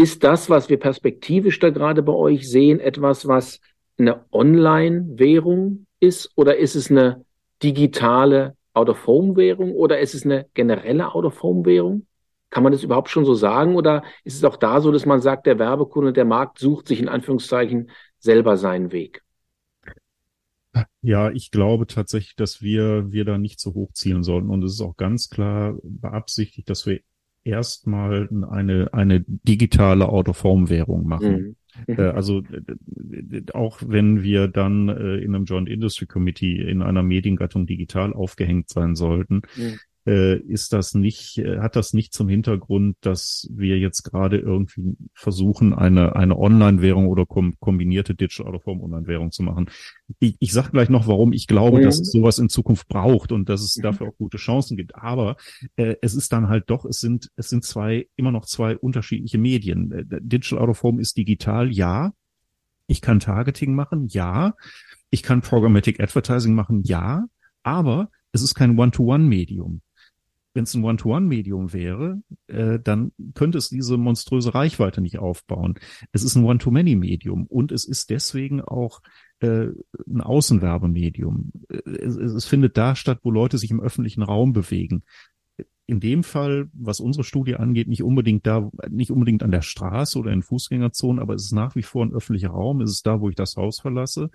Ist 0.00 0.24
das, 0.24 0.48
was 0.48 0.70
wir 0.70 0.78
perspektivisch 0.78 1.58
da 1.58 1.68
gerade 1.68 2.02
bei 2.02 2.14
euch 2.14 2.48
sehen, 2.48 2.80
etwas, 2.80 3.28
was 3.28 3.60
eine 3.98 4.24
Online-Währung 4.32 5.84
ist 6.00 6.32
oder 6.36 6.56
ist 6.56 6.74
es 6.74 6.90
eine 6.90 7.26
digitale 7.62 8.56
Out-of-Home-Währung 8.72 9.72
oder 9.72 10.00
ist 10.00 10.14
es 10.14 10.24
eine 10.24 10.46
generelle 10.54 11.14
Out-of-Home-Währung? 11.14 12.06
Kann 12.48 12.62
man 12.62 12.72
das 12.72 12.82
überhaupt 12.82 13.10
schon 13.10 13.26
so 13.26 13.34
sagen 13.34 13.76
oder 13.76 14.02
ist 14.24 14.36
es 14.36 14.44
auch 14.44 14.56
da 14.56 14.80
so, 14.80 14.90
dass 14.90 15.04
man 15.04 15.20
sagt, 15.20 15.46
der 15.46 15.58
Werbekunde, 15.58 16.14
der 16.14 16.24
Markt 16.24 16.58
sucht 16.58 16.88
sich 16.88 17.00
in 17.00 17.10
Anführungszeichen 17.10 17.90
selber 18.18 18.56
seinen 18.56 18.92
Weg? 18.92 19.22
Ja, 21.02 21.30
ich 21.30 21.50
glaube 21.50 21.86
tatsächlich, 21.86 22.36
dass 22.36 22.62
wir, 22.62 23.12
wir 23.12 23.26
da 23.26 23.36
nicht 23.36 23.60
so 23.60 23.74
hoch 23.74 23.92
zielen 23.92 24.22
sollten. 24.22 24.48
Und 24.48 24.64
es 24.64 24.72
ist 24.72 24.80
auch 24.80 24.96
ganz 24.96 25.28
klar 25.28 25.76
beabsichtigt, 25.82 26.70
dass 26.70 26.86
wir 26.86 27.00
erstmal 27.50 28.28
eine, 28.50 28.92
eine 28.92 29.24
digitale 29.26 30.08
Out-of-Home-Währung 30.08 31.06
machen. 31.06 31.56
Mhm. 31.86 31.94
Äh, 31.96 32.02
also 32.02 32.42
auch 33.52 33.80
wenn 33.86 34.22
wir 34.22 34.48
dann 34.48 34.88
äh, 34.88 35.16
in 35.16 35.34
einem 35.34 35.44
Joint 35.44 35.68
Industry 35.68 36.06
Committee 36.06 36.60
in 36.60 36.82
einer 36.82 37.02
Mediengattung 37.02 37.66
digital 37.66 38.12
aufgehängt 38.12 38.68
sein 38.68 38.96
sollten, 38.96 39.42
mhm 39.56 39.78
äh, 40.10 40.38
ist 40.38 40.72
das 40.72 40.94
nicht, 40.94 41.38
äh, 41.38 41.60
hat 41.60 41.76
das 41.76 41.92
nicht 41.92 42.12
zum 42.12 42.28
Hintergrund, 42.28 42.96
dass 43.00 43.48
wir 43.54 43.78
jetzt 43.78 44.02
gerade 44.02 44.38
irgendwie 44.38 44.96
versuchen, 45.14 45.72
eine, 45.72 46.16
eine 46.16 46.36
Online-Währung 46.36 47.06
oder 47.06 47.26
kom 47.26 47.54
kombinierte 47.60 48.16
Digital 48.16 48.56
of 48.56 48.66
Home 48.66 48.82
Online-Währung 48.82 49.30
zu 49.30 49.44
machen. 49.44 49.70
Ich, 50.18 50.34
ich 50.40 50.52
sage 50.52 50.72
gleich 50.72 50.88
noch, 50.88 51.06
warum 51.06 51.32
ich 51.32 51.46
glaube, 51.46 51.78
mhm. 51.78 51.84
dass 51.84 52.00
es 52.00 52.10
sowas 52.10 52.40
in 52.40 52.48
Zukunft 52.48 52.88
braucht 52.88 53.30
und 53.30 53.48
dass 53.48 53.62
es 53.62 53.76
mhm. 53.76 53.82
dafür 53.82 54.08
auch 54.08 54.16
gute 54.18 54.36
Chancen 54.36 54.76
gibt. 54.76 54.96
Aber 54.96 55.36
äh, 55.76 55.94
es 56.02 56.14
ist 56.14 56.32
dann 56.32 56.48
halt 56.48 56.64
doch, 56.70 56.84
es 56.84 56.98
sind, 56.98 57.30
es 57.36 57.48
sind 57.48 57.64
zwei, 57.64 58.08
immer 58.16 58.32
noch 58.32 58.46
zwei 58.46 58.76
unterschiedliche 58.76 59.38
Medien. 59.38 59.92
Äh, 59.92 60.04
Digital 60.20 60.58
Out 60.58 60.70
of 60.70 60.82
Home 60.82 61.00
ist 61.00 61.16
digital, 61.16 61.70
ja. 61.70 62.12
Ich 62.88 63.00
kann 63.00 63.20
Targeting 63.20 63.76
machen, 63.76 64.08
ja. 64.08 64.54
Ich 65.10 65.22
kann 65.22 65.40
Programmatic 65.40 66.00
Advertising 66.00 66.54
machen, 66.54 66.82
ja. 66.82 67.26
Aber 67.62 68.10
es 68.32 68.42
ist 68.42 68.56
kein 68.56 68.76
One-to-One-Medium 68.76 69.82
wenn 70.54 70.64
es 70.64 70.74
ein 70.74 70.84
One-to-One-Medium 70.84 71.72
wäre, 71.72 72.22
äh, 72.48 72.78
dann 72.80 73.12
könnte 73.34 73.58
es 73.58 73.68
diese 73.68 73.96
monströse 73.96 74.54
Reichweite 74.54 75.00
nicht 75.00 75.18
aufbauen. 75.18 75.78
Es 76.12 76.22
ist 76.22 76.34
ein 76.36 76.44
One-to-Many-Medium 76.44 77.46
und 77.46 77.72
es 77.72 77.84
ist 77.84 78.10
deswegen 78.10 78.60
auch 78.60 79.00
äh, 79.40 79.68
ein 80.08 80.20
Außenwerbemedium. 80.20 81.52
Es, 81.68 82.16
es 82.16 82.46
findet 82.46 82.76
da 82.76 82.96
statt, 82.96 83.20
wo 83.22 83.30
Leute 83.30 83.58
sich 83.58 83.70
im 83.70 83.80
öffentlichen 83.80 84.22
Raum 84.22 84.52
bewegen. 84.52 85.04
In 85.86 86.00
dem 86.00 86.22
Fall, 86.22 86.68
was 86.72 87.00
unsere 87.00 87.24
Studie 87.24 87.56
angeht, 87.56 87.88
nicht 87.88 88.02
unbedingt 88.02 88.46
da, 88.46 88.70
nicht 88.88 89.10
unbedingt 89.10 89.42
an 89.42 89.50
der 89.50 89.62
Straße 89.62 90.18
oder 90.18 90.32
in 90.32 90.42
Fußgängerzonen, 90.42 91.20
aber 91.20 91.34
es 91.34 91.44
ist 91.44 91.52
nach 91.52 91.74
wie 91.74 91.82
vor 91.82 92.04
ein 92.04 92.12
öffentlicher 92.12 92.50
Raum. 92.50 92.80
Es 92.80 92.90
ist 92.90 93.06
da, 93.06 93.20
wo 93.20 93.28
ich 93.28 93.34
das 93.34 93.56
Haus 93.56 93.80
verlasse 93.80 94.30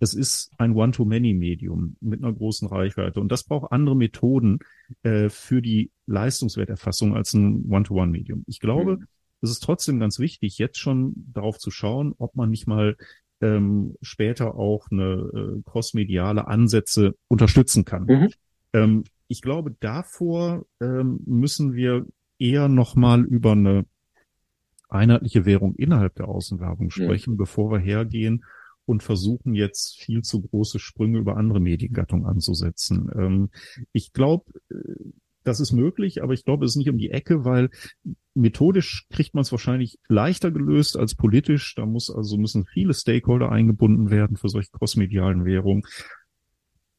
es 0.00 0.14
ist 0.14 0.50
ein 0.58 0.72
One-to-Many-Medium 0.72 1.96
mit 2.00 2.22
einer 2.22 2.32
großen 2.32 2.68
Reichweite. 2.68 3.20
Und 3.20 3.30
das 3.30 3.44
braucht 3.44 3.72
andere 3.72 3.96
Methoden 3.96 4.58
äh, 5.02 5.28
für 5.28 5.62
die 5.62 5.90
Leistungswerterfassung 6.06 7.14
als 7.14 7.34
ein 7.34 7.70
One-to-One-Medium. 7.70 8.44
Ich 8.46 8.60
glaube, 8.60 8.98
mhm. 8.98 9.06
es 9.40 9.50
ist 9.50 9.62
trotzdem 9.62 10.00
ganz 10.00 10.18
wichtig, 10.18 10.58
jetzt 10.58 10.78
schon 10.78 11.14
darauf 11.32 11.58
zu 11.58 11.70
schauen, 11.70 12.14
ob 12.18 12.34
man 12.34 12.50
nicht 12.50 12.66
mal 12.66 12.96
ähm, 13.40 13.96
später 14.02 14.56
auch 14.56 14.88
eine 14.90 15.30
äh, 15.32 15.62
crossmediale 15.64 16.46
Ansätze 16.48 17.14
unterstützen 17.28 17.84
kann. 17.84 18.04
Mhm. 18.04 18.28
Ähm, 18.72 19.04
ich 19.28 19.42
glaube, 19.42 19.74
davor 19.78 20.66
ähm, 20.80 21.20
müssen 21.24 21.74
wir 21.74 22.06
eher 22.38 22.68
nochmal 22.68 23.22
über 23.24 23.52
eine 23.52 23.86
einheitliche 24.88 25.44
Währung 25.44 25.74
innerhalb 25.76 26.14
der 26.16 26.28
Außenwerbung 26.28 26.90
sprechen, 26.90 27.34
mhm. 27.34 27.38
bevor 27.38 27.70
wir 27.70 27.78
hergehen 27.78 28.44
und 28.86 29.02
versuchen 29.02 29.54
jetzt 29.54 30.00
viel 30.00 30.22
zu 30.22 30.42
große 30.42 30.78
Sprünge 30.78 31.18
über 31.18 31.36
andere 31.36 31.60
Mediengattungen 31.60 32.26
anzusetzen. 32.26 33.10
Ähm, 33.14 33.50
ich 33.92 34.12
glaube, 34.12 34.44
äh, 34.70 34.74
das 35.44 35.60
ist 35.60 35.72
möglich, 35.72 36.22
aber 36.22 36.32
ich 36.32 36.44
glaube, 36.44 36.64
es 36.64 36.72
ist 36.72 36.76
nicht 36.76 36.88
um 36.88 36.98
die 36.98 37.10
Ecke, 37.10 37.44
weil 37.44 37.68
methodisch 38.34 39.06
kriegt 39.10 39.34
man 39.34 39.42
es 39.42 39.52
wahrscheinlich 39.52 39.98
leichter 40.08 40.50
gelöst 40.50 40.96
als 40.96 41.14
politisch. 41.14 41.74
Da 41.74 41.86
muss 41.86 42.10
also 42.10 42.38
müssen 42.38 42.64
viele 42.64 42.94
Stakeholder 42.94 43.52
eingebunden 43.52 44.10
werden 44.10 44.36
für 44.36 44.48
solche 44.48 44.70
crossmedialen 44.70 45.44
Währungen. 45.44 45.82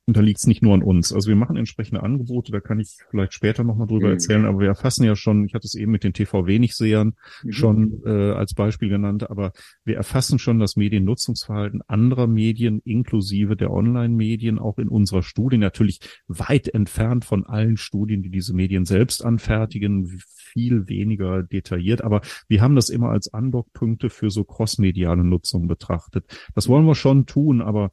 Und 0.07 0.15
da 0.15 0.21
liegt 0.21 0.37
es 0.37 0.45
nicht 0.45 0.61
nur 0.61 0.75
an 0.75 0.83
uns. 0.83 1.11
Also 1.11 1.29
wir 1.29 1.35
machen 1.35 1.57
entsprechende 1.57 2.03
Angebote, 2.03 2.51
da 2.51 2.59
kann 2.59 2.79
ich 2.79 2.95
vielleicht 3.09 3.33
später 3.33 3.63
nochmal 3.63 3.87
drüber 3.87 4.07
mhm. 4.07 4.13
erzählen, 4.13 4.45
aber 4.45 4.59
wir 4.59 4.67
erfassen 4.67 5.03
ja 5.03 5.15
schon, 5.15 5.45
ich 5.45 5.55
hatte 5.55 5.65
es 5.65 5.73
eben 5.73 5.91
mit 5.91 6.03
den 6.03 6.13
TV-Wenig-Sehern 6.13 7.15
mhm. 7.43 7.51
schon 7.51 8.01
äh, 8.05 8.31
als 8.31 8.53
Beispiel 8.53 8.89
genannt, 8.89 9.27
aber 9.31 9.51
wir 9.83 9.95
erfassen 9.95 10.37
schon 10.37 10.59
das 10.59 10.75
Mediennutzungsverhalten 10.75 11.81
anderer 11.87 12.27
Medien 12.27 12.81
inklusive 12.85 13.55
der 13.55 13.71
Online-Medien 13.71 14.59
auch 14.59 14.77
in 14.77 14.89
unserer 14.89 15.23
Studie, 15.23 15.57
natürlich 15.57 15.99
weit 16.27 16.67
entfernt 16.67 17.25
von 17.25 17.45
allen 17.47 17.77
Studien, 17.77 18.21
die 18.21 18.29
diese 18.29 18.53
Medien 18.53 18.85
selbst 18.85 19.25
anfertigen, 19.25 20.19
viel 20.27 20.87
weniger 20.87 21.41
detailliert, 21.41 22.03
aber 22.03 22.21
wir 22.47 22.61
haben 22.61 22.75
das 22.75 22.89
immer 22.89 23.09
als 23.09 23.33
Andockpunkte 23.33 24.11
für 24.11 24.29
so 24.29 24.43
crossmediale 24.43 25.23
Nutzung 25.23 25.67
betrachtet. 25.67 26.25
Das 26.53 26.67
wollen 26.67 26.85
wir 26.85 26.95
schon 26.95 27.25
tun, 27.25 27.61
aber 27.61 27.91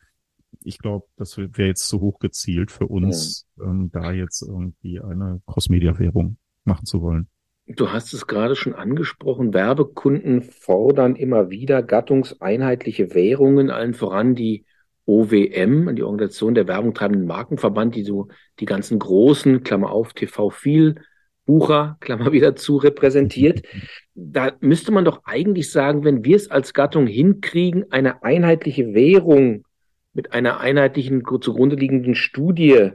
ich 0.60 0.78
glaube, 0.78 1.06
das 1.16 1.38
wäre 1.38 1.68
jetzt 1.68 1.88
zu 1.88 2.00
hoch 2.00 2.18
gezielt 2.18 2.70
für 2.70 2.86
uns, 2.86 3.46
ja. 3.56 3.64
ähm, 3.64 3.90
da 3.92 4.12
jetzt 4.12 4.42
irgendwie 4.42 5.00
eine 5.00 5.40
Cross-Media-Währung 5.46 6.36
machen 6.64 6.86
zu 6.86 7.02
wollen. 7.02 7.28
Du 7.66 7.90
hast 7.90 8.12
es 8.12 8.26
gerade 8.26 8.56
schon 8.56 8.74
angesprochen, 8.74 9.54
Werbekunden 9.54 10.42
fordern 10.42 11.16
immer 11.16 11.50
wieder 11.50 11.82
gattungseinheitliche 11.82 13.14
Währungen, 13.14 13.70
allen 13.70 13.94
voran 13.94 14.34
die 14.34 14.66
OWM, 15.06 15.94
die 15.94 16.02
Organisation 16.02 16.54
der 16.54 16.68
Werbung 16.68 16.94
treibenden 16.94 17.26
Markenverband, 17.26 17.94
die 17.94 18.04
so 18.04 18.28
die 18.60 18.66
ganzen 18.66 18.98
großen, 18.98 19.62
Klammer 19.62 19.90
auf, 19.90 20.12
TV 20.12 20.50
viel, 20.50 20.96
Bucher, 21.44 21.96
Klammer 22.00 22.32
wieder 22.32 22.56
zu, 22.56 22.76
repräsentiert. 22.76 23.62
Da 24.14 24.52
müsste 24.60 24.92
man 24.92 25.06
doch 25.06 25.22
eigentlich 25.24 25.70
sagen, 25.70 26.04
wenn 26.04 26.22
wir 26.22 26.36
es 26.36 26.50
als 26.50 26.74
Gattung 26.74 27.06
hinkriegen, 27.06 27.90
eine 27.90 28.22
einheitliche 28.22 28.92
Währung 28.92 29.64
mit 30.12 30.32
einer 30.32 30.60
einheitlichen 30.60 31.22
zugrunde 31.40 31.76
liegenden 31.76 32.14
Studie 32.14 32.90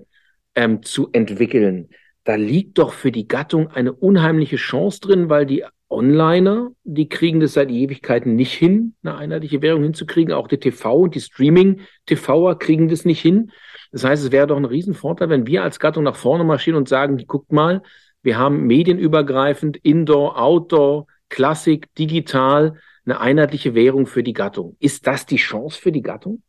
ähm, 0.56 0.84
zu 0.84 1.10
entwickeln, 1.12 1.90
da 2.24 2.36
liegt 2.36 2.78
doch 2.78 2.92
für 2.92 3.12
die 3.12 3.28
Gattung 3.28 3.72
eine 3.72 3.94
unheimliche 3.94 4.58
Chance 4.58 5.00
drin, 5.00 5.30
weil 5.30 5.46
die 5.46 5.64
Onliner, 5.90 6.72
die 6.84 7.08
kriegen 7.08 7.40
das 7.40 7.54
seit 7.54 7.72
Ewigkeiten 7.72 8.36
nicht 8.36 8.54
hin, 8.54 8.96
eine 9.02 9.16
einheitliche 9.16 9.62
Währung 9.62 9.84
hinzukriegen. 9.84 10.34
Auch 10.34 10.50
die 10.50 10.60
TV 10.60 10.94
und 10.94 11.16
die 11.16 11.22
Streaming-TVer 11.22 12.60
kriegen 12.60 12.90
das 12.90 13.06
nicht 13.06 13.22
hin. 13.22 13.52
Das 13.94 14.04
heißt, 14.04 14.26
es 14.26 14.32
wäre 14.34 14.48
doch 14.48 14.58
ein 14.58 14.66
Riesenvorteil, 14.66 15.30
wenn 15.30 15.48
wir 15.48 15.64
als 15.64 15.80
Gattung 15.80 16.04
nach 16.04 16.18
vorne 16.18 16.44
marschieren 16.44 16.78
und 16.78 16.90
sagen, 16.90 17.18
guckt 17.26 17.54
mal, 17.54 17.82
wir 18.22 18.38
haben 18.38 18.68
medienübergreifend, 18.68 19.78
Indoor, 19.78 20.38
Outdoor, 20.38 21.08
Klassik, 21.30 21.88
digital, 21.96 22.78
eine 23.06 23.22
einheitliche 23.22 23.74
Währung 23.74 24.06
für 24.06 24.24
die 24.24 24.34
Gattung. 24.34 24.76
Ist 24.80 25.08
das 25.08 25.26
die 25.26 25.38
Chance 25.38 25.80
für 25.80 25.94
die 25.94 26.02
Gattung? 26.02 26.44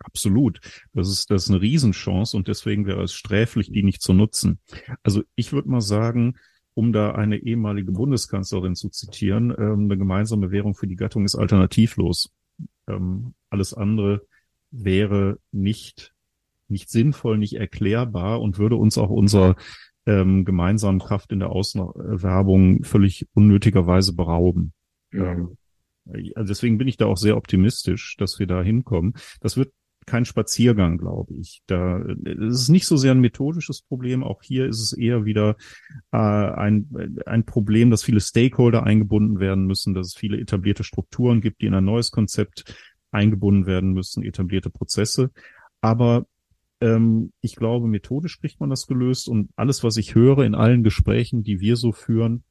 Absolut. 0.00 0.60
Das 0.92 1.08
ist, 1.08 1.30
das 1.30 1.44
ist 1.44 1.50
eine 1.50 1.60
Riesenchance 1.60 2.36
und 2.36 2.48
deswegen 2.48 2.86
wäre 2.86 3.02
es 3.02 3.12
sträflich, 3.12 3.70
die 3.70 3.82
nicht 3.82 4.02
zu 4.02 4.12
nutzen. 4.12 4.60
Also 5.02 5.22
ich 5.34 5.52
würde 5.52 5.68
mal 5.68 5.80
sagen, 5.80 6.36
um 6.74 6.92
da 6.92 7.12
eine 7.12 7.38
ehemalige 7.38 7.90
Bundeskanzlerin 7.90 8.76
zu 8.76 8.88
zitieren, 8.88 9.52
ähm, 9.58 9.84
eine 9.84 9.98
gemeinsame 9.98 10.50
Währung 10.50 10.74
für 10.74 10.86
die 10.86 10.96
Gattung 10.96 11.24
ist 11.24 11.34
alternativlos. 11.34 12.30
Ähm, 12.86 13.34
alles 13.50 13.74
andere 13.74 14.22
wäre 14.70 15.38
nicht, 15.50 16.14
nicht 16.68 16.88
sinnvoll, 16.88 17.38
nicht 17.38 17.54
erklärbar 17.54 18.40
und 18.40 18.58
würde 18.58 18.76
uns 18.76 18.96
auch 18.96 19.10
unserer 19.10 19.56
ähm, 20.06 20.44
gemeinsamen 20.44 21.00
Kraft 21.00 21.32
in 21.32 21.40
der 21.40 21.50
Außenwerbung 21.50 22.84
völlig 22.84 23.26
unnötigerweise 23.34 24.14
berauben. 24.14 24.72
Ja. 25.12 25.32
Ähm, 25.32 25.56
also 26.34 26.48
deswegen 26.48 26.78
bin 26.78 26.88
ich 26.88 26.96
da 26.96 27.06
auch 27.06 27.16
sehr 27.16 27.36
optimistisch, 27.36 28.16
dass 28.16 28.38
wir 28.38 28.46
da 28.46 28.62
hinkommen. 28.62 29.14
Das 29.40 29.56
wird 29.56 29.72
kein 30.08 30.24
Spaziergang, 30.24 30.98
glaube 30.98 31.34
ich. 31.34 31.62
Da 31.66 32.00
es 32.00 32.62
ist 32.62 32.68
nicht 32.70 32.86
so 32.86 32.96
sehr 32.96 33.12
ein 33.12 33.20
methodisches 33.20 33.82
Problem. 33.82 34.24
Auch 34.24 34.42
hier 34.42 34.66
ist 34.66 34.80
es 34.80 34.92
eher 34.92 35.24
wieder 35.24 35.56
äh, 36.12 36.16
ein, 36.16 37.14
ein 37.26 37.44
Problem, 37.44 37.90
dass 37.90 38.02
viele 38.02 38.20
Stakeholder 38.20 38.84
eingebunden 38.84 39.38
werden 39.38 39.66
müssen, 39.66 39.94
dass 39.94 40.08
es 40.08 40.16
viele 40.16 40.40
etablierte 40.40 40.82
Strukturen 40.82 41.40
gibt, 41.40 41.60
die 41.60 41.66
in 41.66 41.74
ein 41.74 41.84
neues 41.84 42.10
Konzept 42.10 42.74
eingebunden 43.10 43.66
werden 43.66 43.92
müssen, 43.92 44.24
etablierte 44.24 44.70
Prozesse. 44.70 45.30
Aber 45.82 46.26
ähm, 46.80 47.32
ich 47.40 47.54
glaube, 47.54 47.86
methodisch 47.86 48.40
kriegt 48.40 48.60
man 48.60 48.70
das 48.70 48.86
gelöst 48.86 49.28
und 49.28 49.50
alles, 49.56 49.84
was 49.84 49.98
ich 49.98 50.14
höre 50.14 50.38
in 50.44 50.54
allen 50.54 50.82
Gesprächen, 50.82 51.42
die 51.42 51.60
wir 51.60 51.76
so 51.76 51.92
führen, 51.92 52.44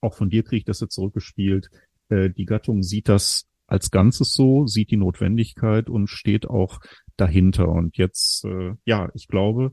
auch 0.00 0.14
von 0.14 0.30
dir 0.30 0.42
kriege 0.42 0.58
ich 0.58 0.64
das 0.64 0.80
jetzt 0.80 0.94
zurückgespielt. 0.94 1.70
Äh, 2.08 2.30
die 2.30 2.44
Gattung 2.44 2.82
sieht 2.82 3.08
das 3.08 3.46
als 3.72 3.90
Ganzes 3.90 4.34
so, 4.34 4.66
sieht 4.66 4.90
die 4.90 4.98
Notwendigkeit 4.98 5.88
und 5.88 6.08
steht 6.08 6.46
auch 6.48 6.78
dahinter. 7.16 7.68
Und 7.68 7.96
jetzt, 7.96 8.44
äh, 8.44 8.74
ja, 8.84 9.08
ich 9.14 9.28
glaube, 9.28 9.72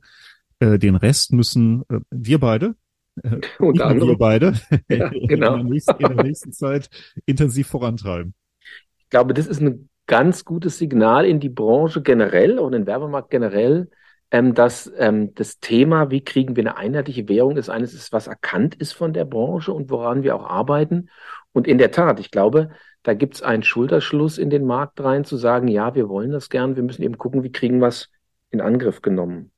äh, 0.59 0.79
den 0.79 0.95
Rest 0.95 1.33
müssen 1.33 1.83
äh, 1.89 1.99
wir 2.09 2.39
beide, 2.39 2.75
äh, 3.21 3.41
anderem. 3.59 4.07
wir 4.07 4.17
beide, 4.17 4.53
ja, 4.89 5.09
genau. 5.09 5.55
in, 5.55 5.63
der 5.63 5.63
nächsten, 5.63 6.03
in 6.03 6.15
der 6.15 6.25
nächsten 6.25 6.53
Zeit 6.53 6.89
intensiv 7.25 7.67
vorantreiben. 7.67 8.33
Ich 8.99 9.09
glaube, 9.09 9.33
das 9.33 9.47
ist 9.47 9.61
ein 9.61 9.89
ganz 10.07 10.45
gutes 10.45 10.77
Signal 10.77 11.25
in 11.25 11.41
die 11.41 11.49
Branche 11.49 12.01
generell 12.01 12.57
und 12.57 12.71
den 12.71 12.87
Werbemarkt 12.87 13.29
generell, 13.29 13.89
ähm, 14.31 14.53
dass 14.53 14.89
ähm, 14.97 15.33
das 15.35 15.59
Thema, 15.59 16.09
wie 16.09 16.23
kriegen 16.23 16.55
wir 16.55 16.63
eine 16.63 16.77
einheitliche 16.77 17.27
Währung, 17.27 17.57
ist 17.57 17.69
eines 17.69 17.93
ist, 17.93 18.13
was 18.13 18.27
erkannt 18.27 18.75
ist 18.75 18.93
von 18.93 19.11
der 19.11 19.25
Branche 19.25 19.73
und 19.73 19.89
woran 19.89 20.23
wir 20.23 20.35
auch 20.35 20.49
arbeiten. 20.49 21.09
Und 21.51 21.67
in 21.67 21.79
der 21.79 21.91
Tat, 21.91 22.19
ich 22.19 22.31
glaube, 22.31 22.69
da 23.03 23.13
gibt 23.13 23.35
es 23.35 23.43
einen 23.43 23.63
Schulterschluss 23.63 24.37
in 24.37 24.49
den 24.49 24.65
Markt 24.65 25.01
rein, 25.01 25.25
zu 25.25 25.37
sagen, 25.37 25.67
ja, 25.67 25.95
wir 25.95 26.09
wollen 26.09 26.31
das 26.31 26.49
gern, 26.49 26.75
wir 26.75 26.83
müssen 26.83 27.03
eben 27.03 27.17
gucken, 27.17 27.43
wie 27.43 27.51
kriegen 27.51 27.79
wir 27.79 27.87
es 27.87 28.09
in 28.49 28.61
Angriff 28.61 29.01
genommen. 29.01 29.51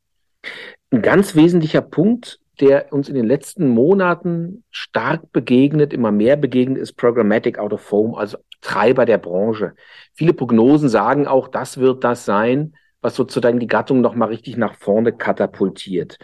Ein 0.92 1.02
ganz 1.02 1.36
wesentlicher 1.36 1.82
Punkt, 1.82 2.40
der 2.60 2.94
uns 2.94 3.10
in 3.10 3.16
den 3.16 3.26
letzten 3.26 3.70
Monaten 3.70 4.64
stark 4.70 5.32
begegnet, 5.32 5.94
immer 5.94 6.12
mehr 6.12 6.36
begegnet, 6.36 6.78
ist 6.80 6.94
Programmatic 6.94 7.58
Out 7.58 7.74
of 7.74 7.92
Home, 7.92 8.18
also 8.18 8.38
Treiber 8.62 9.06
der 9.06 9.18
Branche. 9.18 9.74
Viele 10.14 10.34
Prognosen 10.34 10.90
sagen 10.90 11.28
auch, 11.28 11.48
das 11.48 11.80
wird 11.80 12.04
das 12.04 12.26
sein, 12.26 12.74
was 13.02 13.16
sozusagen 13.16 13.60
die 13.60 13.68
Gattung 13.68 14.02
nochmal 14.02 14.30
richtig 14.30 14.58
nach 14.58 14.76
vorne 14.76 15.12
katapultiert. 15.12 16.18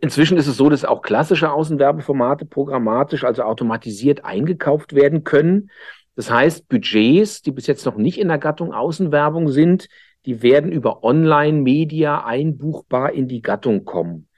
Inzwischen 0.00 0.38
ist 0.38 0.46
es 0.46 0.56
so, 0.56 0.70
dass 0.70 0.84
auch 0.84 1.02
klassische 1.02 1.52
Außenwerbeformate 1.52 2.46
programmatisch, 2.46 3.24
also 3.24 3.42
automatisiert 3.42 4.24
eingekauft 4.24 4.94
werden 4.94 5.24
können. 5.24 5.70
Das 6.16 6.30
heißt, 6.30 6.68
Budgets, 6.68 7.42
die 7.42 7.52
bis 7.52 7.66
jetzt 7.66 7.84
noch 7.84 7.96
nicht 7.96 8.18
in 8.18 8.28
der 8.28 8.38
Gattung 8.38 8.72
Außenwerbung 8.72 9.48
sind, 9.48 9.88
die 10.24 10.42
werden 10.42 10.72
über 10.72 11.04
Online-Media 11.04 12.24
einbuchbar 12.24 13.12
in 13.12 13.28
die 13.28 13.42
Gattung 13.42 13.84
kommen. 13.84 14.28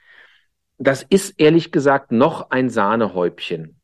Das 0.76 1.02
ist 1.02 1.40
ehrlich 1.40 1.72
gesagt 1.72 2.12
noch 2.12 2.50
ein 2.50 2.68
Sahnehäubchen. 2.68 3.80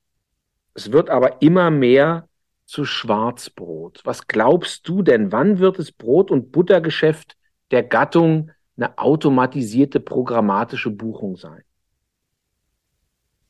Es 0.75 0.93
wird 0.93 1.09
aber 1.09 1.41
immer 1.41 1.71
mehr 1.71 2.29
zu 2.67 2.85
Schwarzbrot. 2.85 4.01
Was 4.05 4.27
glaubst 4.27 4.89
du 4.89 5.03
denn, 5.03 5.33
wann 5.33 5.61
wird 5.61 5.79
das 5.79 5.93
Brot- 5.93 6.31
und 6.31 6.51
Buttergeschäft 6.51 7.37
der 7.71 7.85
Gattung 7.85 8.51
eine 8.77 8.99
automatisierte 8.99 10.01
programmatische 10.01 10.91
Buchung 10.91 11.37
sein? 11.37 11.63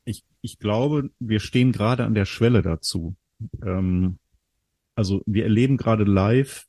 Ich, 0.04 0.22
ich 0.42 0.58
glaube, 0.58 1.10
wir 1.18 1.40
stehen 1.40 1.72
gerade 1.72 2.04
an 2.04 2.14
der 2.14 2.26
Schwelle 2.26 2.60
dazu. 2.60 3.16
Ähm, 3.62 4.18
also 4.94 5.22
wir 5.26 5.44
erleben 5.44 5.76
gerade 5.76 6.04
live 6.04 6.66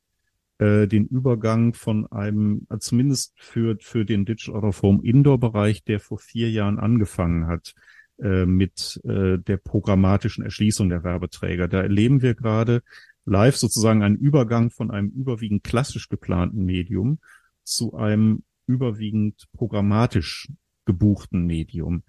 äh, 0.58 0.88
den 0.88 1.06
Übergang 1.08 1.74
von 1.74 2.10
einem, 2.12 2.68
äh, 2.70 2.78
zumindest 2.80 3.34
für, 3.38 3.78
für 3.80 4.06
den 4.06 4.26
Digital 4.26 4.56
Out 4.56 4.64
of 4.64 4.82
Home 4.82 5.04
Indoor 5.04 5.40
Bereich, 5.40 5.84
der 5.84 6.00
vor 6.00 6.18
vier 6.18 6.50
Jahren 6.50 6.80
angefangen 6.80 7.48
hat 7.48 7.74
äh, 8.20 8.46
mit 8.46 9.02
äh, 9.04 9.38
der 9.38 9.58
programmatischen 9.58 10.44
Erschließung 10.44 10.90
der 10.90 11.04
Werbeträger. 11.04 11.68
Da 11.68 11.82
erleben 11.82 12.22
wir 12.22 12.36
gerade 12.36 12.84
live 13.26 13.58
sozusagen 13.58 14.04
einen 14.04 14.16
Übergang 14.16 14.72
von 14.72 14.92
einem 14.92 15.10
überwiegend 15.10 15.64
klassisch 15.64 16.08
geplanten 16.10 16.64
Medium 16.64 17.20
zu 17.64 17.96
einem 17.96 18.44
überwiegend 18.68 19.48
programmatisch 19.52 20.50
gebuchten 20.86 21.46
Medium. 21.46 22.04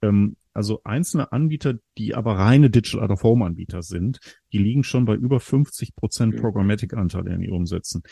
Ähm, 0.00 0.36
also 0.54 0.80
einzelne 0.84 1.32
Anbieter, 1.32 1.78
die 1.98 2.14
aber 2.14 2.38
reine 2.38 2.70
Digital 2.70 3.04
Out 3.04 3.10
of 3.10 3.22
Home 3.22 3.44
Anbieter 3.44 3.82
sind, 3.82 4.18
die 4.52 4.58
liegen 4.58 4.84
schon 4.84 5.04
bei 5.04 5.14
über 5.14 5.40
50 5.40 5.94
Prozent 5.94 6.36
Programmatic 6.36 6.94
Anteil 6.94 7.26
in 7.28 7.40
ihren 7.40 7.54
Umsätzen. 7.54 8.02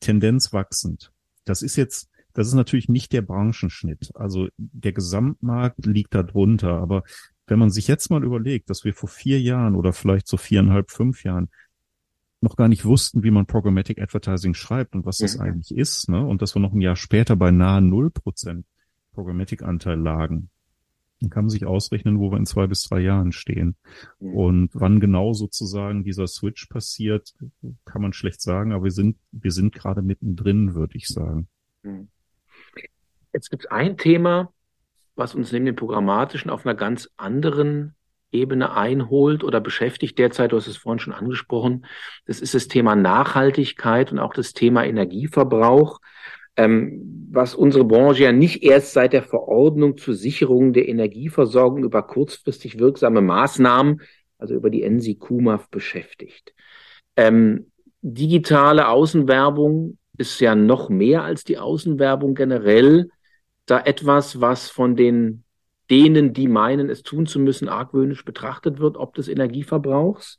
Tendenz 0.00 0.52
wachsend. 0.52 1.12
Das 1.44 1.62
ist 1.62 1.76
jetzt, 1.76 2.08
das 2.32 2.48
ist 2.48 2.54
natürlich 2.54 2.88
nicht 2.88 3.12
der 3.12 3.22
Branchenschnitt. 3.22 4.10
Also 4.14 4.48
der 4.56 4.92
Gesamtmarkt 4.92 5.84
liegt 5.84 6.14
da 6.14 6.22
drunter. 6.22 6.78
Aber 6.78 7.02
wenn 7.46 7.58
man 7.58 7.70
sich 7.70 7.88
jetzt 7.88 8.10
mal 8.10 8.24
überlegt, 8.24 8.70
dass 8.70 8.84
wir 8.84 8.94
vor 8.94 9.08
vier 9.08 9.40
Jahren 9.40 9.74
oder 9.74 9.92
vielleicht 9.92 10.28
so 10.28 10.36
viereinhalb, 10.36 10.90
fünf 10.90 11.24
Jahren 11.24 11.50
noch 12.40 12.56
gar 12.56 12.68
nicht 12.68 12.84
wussten, 12.84 13.22
wie 13.22 13.30
man 13.30 13.46
Programmatic 13.46 14.00
Advertising 14.00 14.54
schreibt 14.54 14.94
und 14.94 15.06
was 15.06 15.18
das 15.18 15.36
mhm. 15.36 15.42
eigentlich 15.42 15.76
ist, 15.76 16.08
ne? 16.08 16.26
Und 16.26 16.42
dass 16.42 16.56
wir 16.56 16.60
noch 16.60 16.72
ein 16.72 16.80
Jahr 16.80 16.96
später 16.96 17.36
bei 17.36 17.52
nahe 17.52 17.80
null 17.80 18.10
Prozent 18.10 18.66
Programmatic-Anteil 19.12 19.98
lagen. 19.98 20.50
Dann 21.22 21.30
kann 21.30 21.44
man 21.44 21.50
sich 21.50 21.64
ausrechnen, 21.64 22.18
wo 22.18 22.30
wir 22.30 22.36
in 22.36 22.46
zwei 22.46 22.66
bis 22.66 22.82
drei 22.82 23.00
Jahren 23.00 23.30
stehen. 23.30 23.76
Mhm. 24.18 24.34
Und 24.34 24.70
wann 24.74 24.98
genau 24.98 25.32
sozusagen 25.32 26.02
dieser 26.02 26.26
Switch 26.26 26.66
passiert, 26.66 27.32
kann 27.84 28.02
man 28.02 28.12
schlecht 28.12 28.42
sagen, 28.42 28.72
aber 28.72 28.84
wir 28.84 28.90
sind, 28.90 29.16
wir 29.30 29.52
sind 29.52 29.72
gerade 29.72 30.02
mittendrin, 30.02 30.74
würde 30.74 30.96
ich 30.96 31.06
sagen. 31.06 31.48
Mhm. 31.82 32.08
Jetzt 33.32 33.50
gibt 33.50 33.64
es 33.64 33.70
ein 33.70 33.96
Thema, 33.96 34.52
was 35.14 35.34
uns 35.34 35.52
neben 35.52 35.64
dem 35.64 35.76
Programmatischen 35.76 36.50
auf 36.50 36.66
einer 36.66 36.74
ganz 36.74 37.08
anderen 37.16 37.94
Ebene 38.32 38.74
einholt 38.74 39.44
oder 39.44 39.60
beschäftigt 39.60 40.18
derzeit, 40.18 40.52
du 40.52 40.56
hast 40.56 40.66
es 40.66 40.76
vorhin 40.76 40.98
schon 40.98 41.12
angesprochen, 41.12 41.86
das 42.26 42.40
ist 42.40 42.54
das 42.54 42.66
Thema 42.66 42.96
Nachhaltigkeit 42.96 44.10
und 44.10 44.18
auch 44.18 44.34
das 44.34 44.54
Thema 44.54 44.84
Energieverbrauch 44.84 46.00
ähm, 46.56 47.28
was 47.30 47.54
unsere 47.54 47.84
Branche 47.84 48.24
ja 48.24 48.32
nicht 48.32 48.62
erst 48.62 48.92
seit 48.92 49.12
der 49.12 49.22
Verordnung 49.22 49.96
zur 49.96 50.14
Sicherung 50.14 50.72
der 50.72 50.88
Energieversorgung 50.88 51.84
über 51.84 52.02
kurzfristig 52.02 52.78
wirksame 52.78 53.22
Maßnahmen, 53.22 54.02
also 54.38 54.54
über 54.54 54.68
die 54.68 54.88
NSI-KUMAF 54.88 55.68
beschäftigt. 55.70 56.54
Ähm, 57.16 57.70
digitale 58.02 58.88
Außenwerbung 58.88 59.98
ist 60.18 60.40
ja 60.40 60.54
noch 60.54 60.90
mehr 60.90 61.22
als 61.22 61.44
die 61.44 61.58
Außenwerbung 61.58 62.34
generell 62.34 63.08
da 63.66 63.80
etwas, 63.80 64.40
was 64.40 64.68
von 64.68 64.96
den 64.96 65.44
denen, 65.90 66.32
die 66.32 66.48
meinen, 66.48 66.88
es 66.88 67.02
tun 67.02 67.26
zu 67.26 67.38
müssen, 67.38 67.68
argwöhnisch 67.68 68.24
betrachtet 68.24 68.78
wird, 68.78 68.96
ob 68.96 69.14
des 69.14 69.28
Energieverbrauchs. 69.28 70.38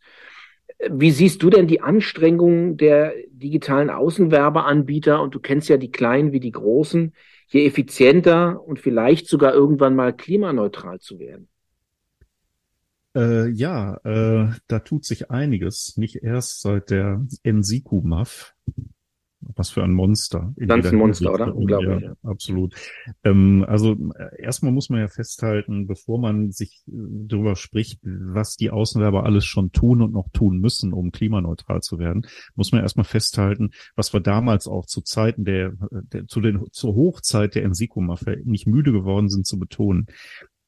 Wie 0.89 1.11
siehst 1.11 1.43
du 1.43 1.49
denn 1.49 1.67
die 1.67 1.81
Anstrengungen 1.81 2.77
der 2.77 3.13
digitalen 3.31 3.89
Außenwerbeanbieter? 3.89 5.21
Und 5.21 5.35
du 5.35 5.39
kennst 5.39 5.69
ja 5.69 5.77
die 5.77 5.91
kleinen 5.91 6.31
wie 6.31 6.39
die 6.39 6.51
großen, 6.51 7.13
hier 7.47 7.65
effizienter 7.65 8.61
und 8.65 8.79
vielleicht 8.79 9.27
sogar 9.27 9.53
irgendwann 9.53 9.95
mal 9.95 10.13
klimaneutral 10.13 10.99
zu 10.99 11.19
werden. 11.19 11.47
Äh, 13.15 13.49
ja, 13.49 13.97
äh, 14.03 14.51
da 14.67 14.79
tut 14.79 15.05
sich 15.05 15.29
einiges. 15.29 15.97
Nicht 15.97 16.23
erst 16.23 16.61
seit 16.61 16.89
der 16.89 17.25
NSIKU-MAF, 17.43 18.55
was 19.55 19.69
für 19.69 19.83
ein 19.83 19.91
Monster. 19.91 20.53
Ganz 20.57 20.85
ein 20.85 20.95
Monster, 20.95 21.33
oder? 21.33 21.55
Unglaublich. 21.55 22.01
Ja, 22.01 22.09
ja. 22.09 22.15
Absolut. 22.23 22.75
Ähm, 23.23 23.65
also 23.67 23.93
äh, 24.15 24.41
erstmal 24.41 24.71
muss 24.71 24.89
man 24.89 24.99
ja 24.99 25.07
festhalten, 25.07 25.87
bevor 25.87 26.19
man 26.19 26.51
sich 26.51 26.83
äh, 26.87 26.91
darüber 27.27 27.55
spricht, 27.55 27.99
was 28.03 28.55
die 28.55 28.71
Außenwerber 28.71 29.25
alles 29.25 29.45
schon 29.45 29.71
tun 29.71 30.01
und 30.01 30.13
noch 30.13 30.29
tun 30.31 30.59
müssen, 30.59 30.93
um 30.93 31.11
klimaneutral 31.11 31.81
zu 31.81 31.99
werden, 31.99 32.27
muss 32.55 32.71
man 32.71 32.81
erstmal 32.81 33.05
festhalten, 33.05 33.71
was 33.95 34.13
wir 34.13 34.19
damals 34.19 34.67
auch 34.67 34.85
zu 34.85 35.01
Zeiten 35.01 35.45
der, 35.45 35.73
der 35.91 36.27
zu 36.27 36.41
den 36.41 36.61
zur 36.71 36.95
Hochzeit 36.95 37.55
der 37.55 37.63
Ensiko-Mafia 37.63 38.37
nicht 38.43 38.67
müde 38.67 38.91
geworden 38.91 39.29
sind 39.29 39.45
zu 39.45 39.59
betonen. 39.59 40.07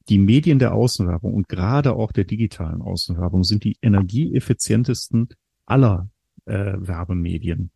Die 0.09 0.19
Medien 0.19 0.59
der 0.59 0.73
Außenwerbung 0.73 1.33
und 1.33 1.49
gerade 1.49 1.95
auch 1.95 2.11
der 2.11 2.25
digitalen 2.25 2.81
Außenwerbung 2.81 3.43
sind 3.43 3.63
die 3.63 3.77
energieeffizientesten 3.81 5.29
aller 5.65 6.09
äh, 6.45 6.73
Werbemedien. 6.77 7.71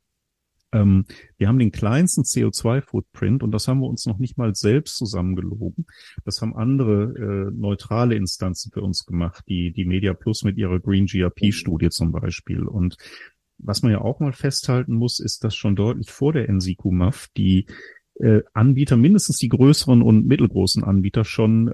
Ähm, 0.71 1.05
wir 1.37 1.47
haben 1.47 1.59
den 1.59 1.71
kleinsten 1.71 2.23
CO2-Footprint 2.23 3.43
und 3.43 3.51
das 3.51 3.67
haben 3.67 3.79
wir 3.79 3.87
uns 3.87 4.05
noch 4.05 4.19
nicht 4.19 4.37
mal 4.37 4.53
selbst 4.55 4.97
zusammengelogen. 4.97 5.85
Das 6.25 6.41
haben 6.41 6.55
andere 6.55 7.49
äh, 7.49 7.51
neutrale 7.51 8.15
Instanzen 8.15 8.71
für 8.71 8.81
uns 8.81 9.05
gemacht, 9.05 9.43
die, 9.47 9.71
die 9.71 9.85
Media 9.85 10.13
Plus 10.13 10.43
mit 10.43 10.57
ihrer 10.57 10.79
Green 10.79 11.05
GRP-Studie 11.05 11.89
zum 11.89 12.11
Beispiel. 12.11 12.63
Und 12.63 12.97
was 13.57 13.81
man 13.81 13.91
ja 13.91 14.01
auch 14.01 14.19
mal 14.19 14.33
festhalten 14.33 14.93
muss, 14.93 15.19
ist, 15.19 15.43
dass 15.43 15.55
schon 15.55 15.75
deutlich 15.75 16.11
vor 16.11 16.33
der 16.33 16.49
NSIQ-MAF 16.51 17.27
die 17.35 17.65
äh, 18.15 18.41
Anbieter, 18.53 18.97
mindestens 18.97 19.37
die 19.37 19.49
größeren 19.49 20.01
und 20.01 20.27
mittelgroßen 20.27 20.83
Anbieter, 20.83 21.23
schon 21.23 21.67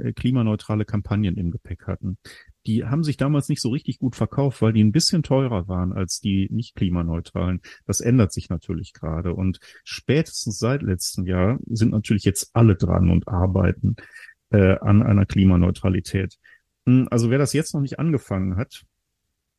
äh, 0.00 0.12
klimaneutrale 0.12 0.84
Kampagnen 0.84 1.36
im 1.36 1.50
Gepäck 1.50 1.86
hatten 1.86 2.18
die 2.66 2.84
haben 2.84 3.04
sich 3.04 3.16
damals 3.16 3.48
nicht 3.48 3.60
so 3.60 3.70
richtig 3.70 3.98
gut 3.98 4.16
verkauft, 4.16 4.60
weil 4.62 4.72
die 4.72 4.84
ein 4.84 4.92
bisschen 4.92 5.22
teurer 5.22 5.68
waren 5.68 5.92
als 5.92 6.20
die 6.20 6.48
nicht 6.50 6.74
klimaneutralen. 6.74 7.60
Das 7.86 8.00
ändert 8.00 8.32
sich 8.32 8.50
natürlich 8.50 8.92
gerade. 8.92 9.34
Und 9.34 9.60
spätestens 9.84 10.58
seit 10.58 10.82
letztem 10.82 11.26
Jahr 11.26 11.58
sind 11.66 11.92
natürlich 11.92 12.24
jetzt 12.24 12.50
alle 12.52 12.76
dran 12.76 13.10
und 13.10 13.28
arbeiten 13.28 13.96
äh, 14.50 14.78
an 14.78 15.02
einer 15.02 15.26
Klimaneutralität. 15.26 16.36
Hm, 16.86 17.08
also 17.10 17.30
wer 17.30 17.38
das 17.38 17.52
jetzt 17.52 17.74
noch 17.74 17.80
nicht 17.80 17.98
angefangen 17.98 18.56
hat, 18.56 18.84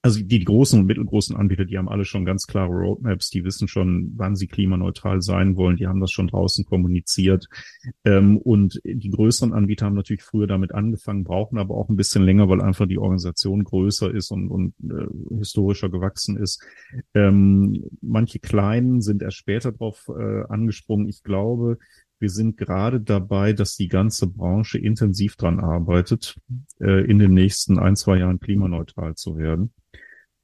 also 0.04 0.20
die, 0.20 0.28
die 0.28 0.46
großen 0.46 0.80
und 0.80 0.88
mittelgroßen 0.88 1.36
Anbieter, 1.36 1.66
die 1.66 1.78
haben 1.78 1.90
alle 1.90 2.06
schon 2.06 2.26
ganz 2.26 2.48
klare 2.48 2.72
Roadmaps, 2.72 3.30
die 3.30 3.44
wissen 3.44 3.68
schon, 3.68 4.14
wann 4.16 4.36
sie 4.36 4.48
klimaneutral 4.48 5.22
sein 5.22 5.56
wollen, 5.58 5.78
die 5.78 5.88
haben 5.88 6.00
das 6.00 6.12
schon 6.12 6.28
draußen 6.28 6.66
kommuniziert. 6.66 7.48
Ähm, 8.04 8.38
und 8.38 8.82
die 8.84 9.12
größeren 9.12 9.54
Anbieter 9.54 9.86
haben 9.86 9.96
natürlich 9.96 10.24
früher 10.24 10.48
damit 10.48 10.74
angefangen, 10.74 11.24
brauchen 11.24 11.60
aber 11.60 11.76
auch 11.76 11.90
ein 11.90 11.96
bisschen 11.96 12.24
länger, 12.24 12.50
weil 12.50 12.62
einfach 12.62 12.88
die 12.88 12.98
Organisation 12.98 13.64
größer 13.64 14.12
ist 14.12 14.32
und, 14.32 14.50
und 14.50 14.74
äh, 14.84 15.38
historischer 15.38 15.90
gewachsen 15.90 16.36
ist. 16.38 16.64
Ähm, 17.14 17.84
manche 18.02 18.40
kleinen 18.40 19.02
sind 19.02 19.22
erst 19.22 19.38
später 19.38 19.72
drauf 19.72 20.10
äh, 20.10 20.44
angesprungen. 20.50 21.10
Ich 21.10 21.22
glaube, 21.22 21.78
wir 22.18 22.30
sind 22.30 22.56
gerade 22.56 23.02
dabei, 23.02 23.52
dass 23.52 23.76
die 23.76 23.88
ganze 23.88 24.28
Branche 24.28 24.78
intensiv 24.78 25.36
dran 25.36 25.60
arbeitet, 25.60 26.40
äh, 26.80 27.04
in 27.06 27.18
den 27.18 27.34
nächsten 27.34 27.80
ein, 27.80 27.96
zwei 27.96 28.20
Jahren 28.20 28.40
klimaneutral 28.40 29.16
zu 29.16 29.38
werden. 29.38 29.74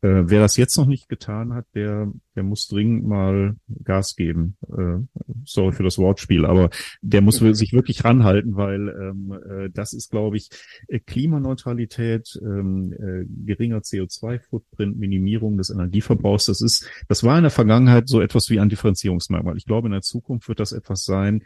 Äh, 0.01 0.29
wer 0.29 0.41
das 0.41 0.57
jetzt 0.57 0.77
noch 0.77 0.85
nicht 0.85 1.09
getan 1.09 1.53
hat, 1.53 1.65
der, 1.73 2.11
der 2.35 2.43
muss 2.43 2.67
dringend 2.67 3.07
mal 3.07 3.55
Gas 3.83 4.15
geben. 4.15 4.55
Äh, 4.67 4.99
sorry 5.43 5.71
für 5.71 5.83
das 5.83 5.97
Wortspiel, 5.97 6.45
aber 6.45 6.69
der 7.01 7.21
muss 7.21 7.37
sich 7.57 7.73
wirklich 7.73 8.03
ranhalten, 8.03 8.55
weil 8.55 8.89
ähm, 8.89 9.31
äh, 9.31 9.69
das 9.71 9.93
ist, 9.93 10.11
glaube 10.11 10.37
ich, 10.37 10.49
äh, 10.87 10.99
Klimaneutralität, 10.99 12.39
ähm, 12.43 12.93
äh, 12.93 13.25
geringer 13.45 13.79
CO2-Footprint, 13.79 14.99
Minimierung 14.99 15.57
des 15.57 15.71
Energieverbrauchs. 15.71 16.45
Das 16.45 16.61
ist, 16.61 16.87
das 17.07 17.23
war 17.23 17.37
in 17.37 17.43
der 17.43 17.51
Vergangenheit 17.51 18.07
so 18.07 18.21
etwas 18.21 18.51
wie 18.51 18.59
ein 18.59 18.69
Differenzierungsmerkmal. 18.69 19.57
Ich 19.57 19.65
glaube, 19.65 19.87
in 19.87 19.93
der 19.93 20.01
Zukunft 20.01 20.47
wird 20.47 20.59
das 20.59 20.73
etwas 20.73 21.05
sein, 21.05 21.43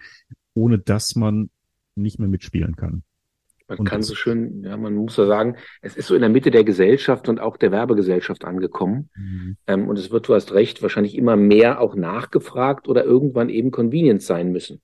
ohne 0.54 0.78
dass 0.78 1.16
man 1.16 1.50
nicht 1.96 2.20
mehr 2.20 2.28
mitspielen 2.28 2.76
kann. 2.76 3.04
Man 3.72 3.80
und 3.80 3.86
kann 3.86 4.04
so 4.04 4.16
schön, 4.16 4.64
ja, 4.64 4.76
man 4.78 4.94
muss 4.96 5.18
ja 5.18 5.26
sagen, 5.26 5.56
es 5.82 5.96
ist 5.96 6.08
so 6.08 6.16
in 6.16 6.22
der 6.22 6.30
Mitte 6.30 6.52
der 6.52 6.64
Gesellschaft 6.64 7.30
und 7.30 7.40
auch 7.40 7.58
der 7.58 7.72
Werbegesellschaft 7.72 8.46
angekommen. 8.46 9.10
Mhm. 9.16 9.58
Ähm, 9.68 9.88
und 9.88 9.98
es 9.98 10.12
wird, 10.12 10.28
du 10.28 10.34
hast 10.34 10.54
recht, 10.54 10.82
wahrscheinlich 10.82 11.16
immer 11.16 11.36
mehr 11.36 11.80
auch 11.80 11.96
nachgefragt 11.96 12.88
oder 12.88 13.04
irgendwann 13.04 13.50
eben 13.50 13.72
Convenience 13.72 14.26
sein 14.26 14.52
müssen. 14.52 14.82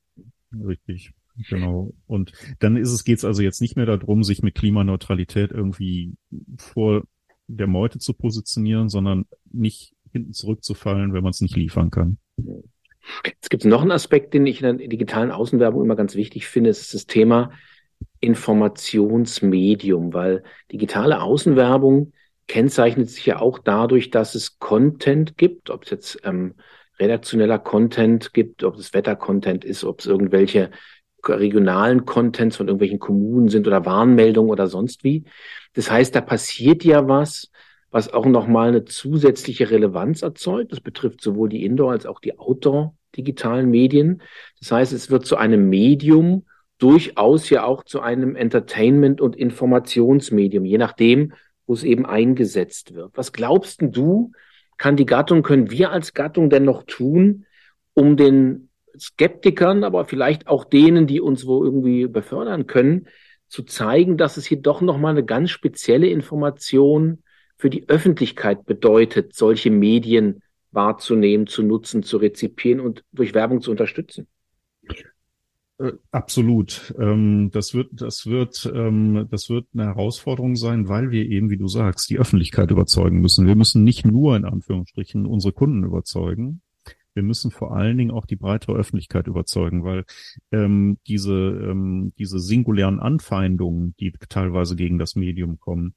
Richtig. 0.53 1.13
Genau. 1.49 1.93
Und 2.07 2.31
dann 2.59 2.77
ist 2.77 2.91
es, 2.91 3.03
geht 3.03 3.19
es 3.19 3.25
also 3.25 3.43
jetzt 3.43 3.61
nicht 3.61 3.75
mehr 3.75 3.85
darum, 3.85 4.23
sich 4.23 4.41
mit 4.41 4.55
Klimaneutralität 4.55 5.51
irgendwie 5.51 6.15
vor 6.57 7.03
der 7.47 7.67
Meute 7.67 7.99
zu 7.99 8.13
positionieren, 8.13 8.89
sondern 8.89 9.25
nicht 9.51 9.93
hinten 10.11 10.33
zurückzufallen, 10.33 11.13
wenn 11.13 11.23
man 11.23 11.31
es 11.31 11.41
nicht 11.41 11.55
liefern 11.55 11.91
kann. 11.91 12.17
Es 13.41 13.49
gibt 13.49 13.65
noch 13.65 13.81
einen 13.81 13.91
Aspekt, 13.91 14.33
den 14.33 14.45
ich 14.47 14.61
in 14.61 14.77
der 14.77 14.87
digitalen 14.87 15.31
Außenwerbung 15.31 15.83
immer 15.83 15.95
ganz 15.95 16.15
wichtig 16.15 16.47
finde, 16.47 16.71
ist 16.71 16.93
das 16.93 17.05
Thema 17.05 17.51
Informationsmedium, 18.19 20.13
weil 20.13 20.43
digitale 20.71 21.21
Außenwerbung 21.21 22.13
kennzeichnet 22.47 23.09
sich 23.09 23.25
ja 23.25 23.39
auch 23.39 23.59
dadurch, 23.59 24.09
dass 24.09 24.35
es 24.35 24.59
Content 24.59 25.37
gibt, 25.37 25.69
ob 25.69 25.83
es 25.83 25.89
jetzt 25.89 26.19
ähm, 26.23 26.55
redaktioneller 26.99 27.59
Content 27.59 28.33
gibt, 28.33 28.63
ob 28.63 28.75
es 28.75 28.93
Wettercontent 28.93 29.65
ist, 29.65 29.83
ob 29.83 29.99
es 29.99 30.05
irgendwelche 30.05 30.71
regionalen 31.27 32.05
Contents 32.05 32.57
von 32.57 32.67
irgendwelchen 32.67 32.99
Kommunen 32.99 33.49
sind 33.49 33.67
oder 33.67 33.85
Warnmeldungen 33.85 34.51
oder 34.51 34.67
sonst 34.67 35.03
wie. 35.03 35.25
Das 35.73 35.91
heißt, 35.91 36.15
da 36.15 36.21
passiert 36.21 36.83
ja 36.83 37.07
was, 37.07 37.51
was 37.91 38.13
auch 38.13 38.25
nochmal 38.25 38.69
eine 38.69 38.85
zusätzliche 38.85 39.69
Relevanz 39.69 40.21
erzeugt. 40.21 40.71
Das 40.71 40.81
betrifft 40.81 41.21
sowohl 41.21 41.49
die 41.49 41.65
Indoor- 41.65 41.91
als 41.91 42.05
auch 42.05 42.19
die 42.19 42.37
Outdoor-digitalen 42.37 43.69
Medien. 43.69 44.21
Das 44.59 44.71
heißt, 44.71 44.93
es 44.93 45.09
wird 45.09 45.25
zu 45.25 45.35
einem 45.37 45.69
Medium, 45.69 46.45
durchaus 46.77 47.49
ja 47.49 47.63
auch 47.63 47.83
zu 47.83 48.01
einem 48.01 48.35
Entertainment- 48.35 49.21
und 49.21 49.35
Informationsmedium, 49.35 50.65
je 50.65 50.77
nachdem, 50.77 51.33
wo 51.65 51.73
es 51.73 51.83
eben 51.83 52.05
eingesetzt 52.05 52.93
wird. 52.93 53.11
Was 53.15 53.33
glaubst 53.33 53.81
du, 53.81 54.31
kann 54.77 54.95
die 54.95 55.05
Gattung, 55.05 55.41
können 55.41 55.71
wir 55.71 55.91
als 55.91 56.13
Gattung 56.13 56.49
denn 56.49 56.63
noch 56.63 56.83
tun, 56.83 57.45
um 57.93 58.15
den 58.15 58.69
Skeptikern, 58.99 59.83
aber 59.83 60.05
vielleicht 60.05 60.47
auch 60.47 60.65
denen, 60.65 61.07
die 61.07 61.19
uns 61.19 61.45
wo 61.45 61.63
irgendwie 61.63 62.07
befördern 62.07 62.67
können, 62.67 63.07
zu 63.47 63.63
zeigen, 63.63 64.17
dass 64.17 64.37
es 64.37 64.45
hier 64.45 64.61
doch 64.61 64.81
nochmal 64.81 65.11
eine 65.11 65.25
ganz 65.25 65.51
spezielle 65.51 66.07
Information 66.07 67.23
für 67.57 67.69
die 67.69 67.87
Öffentlichkeit 67.89 68.65
bedeutet, 68.65 69.33
solche 69.35 69.71
Medien 69.71 70.41
wahrzunehmen, 70.71 71.47
zu 71.47 71.63
nutzen, 71.63 72.03
zu 72.03 72.17
rezipieren 72.17 72.79
und 72.79 73.03
durch 73.11 73.33
Werbung 73.33 73.61
zu 73.61 73.71
unterstützen? 73.71 74.27
Äh, 75.79 75.93
absolut. 76.11 76.93
Ähm, 76.99 77.51
das 77.51 77.73
wird, 77.73 77.89
das 77.93 78.25
wird, 78.25 78.71
ähm, 78.73 79.27
das 79.29 79.49
wird 79.49 79.67
eine 79.73 79.85
Herausforderung 79.85 80.55
sein, 80.55 80.87
weil 80.87 81.11
wir 81.11 81.25
eben, 81.25 81.49
wie 81.49 81.57
du 81.57 81.67
sagst, 81.67 82.09
die 82.09 82.17
Öffentlichkeit 82.17 82.71
überzeugen 82.71 83.19
müssen. 83.19 83.45
Wir 83.45 83.55
müssen 83.55 83.83
nicht 83.83 84.05
nur 84.05 84.35
in 84.35 84.45
Anführungsstrichen 84.45 85.25
unsere 85.25 85.53
Kunden 85.53 85.83
überzeugen. 85.83 86.61
Wir 87.13 87.23
müssen 87.23 87.49
vor 87.49 87.75
allen 87.75 87.97
Dingen 87.97 88.11
auch 88.11 88.27
die 88.27 88.35
breitere 88.35 88.75
Öffentlichkeit 88.75 89.25
überzeugen, 89.25 89.83
weil 89.83 90.05
ähm, 90.51 90.99
diese, 91.07 91.33
ähm, 91.33 92.13
diese 92.19 92.39
singulären 92.39 92.99
Anfeindungen, 92.99 93.95
die 93.99 94.13
teilweise 94.29 94.75
gegen 94.75 94.99
das 94.99 95.15
Medium 95.15 95.59
kommen, 95.59 95.95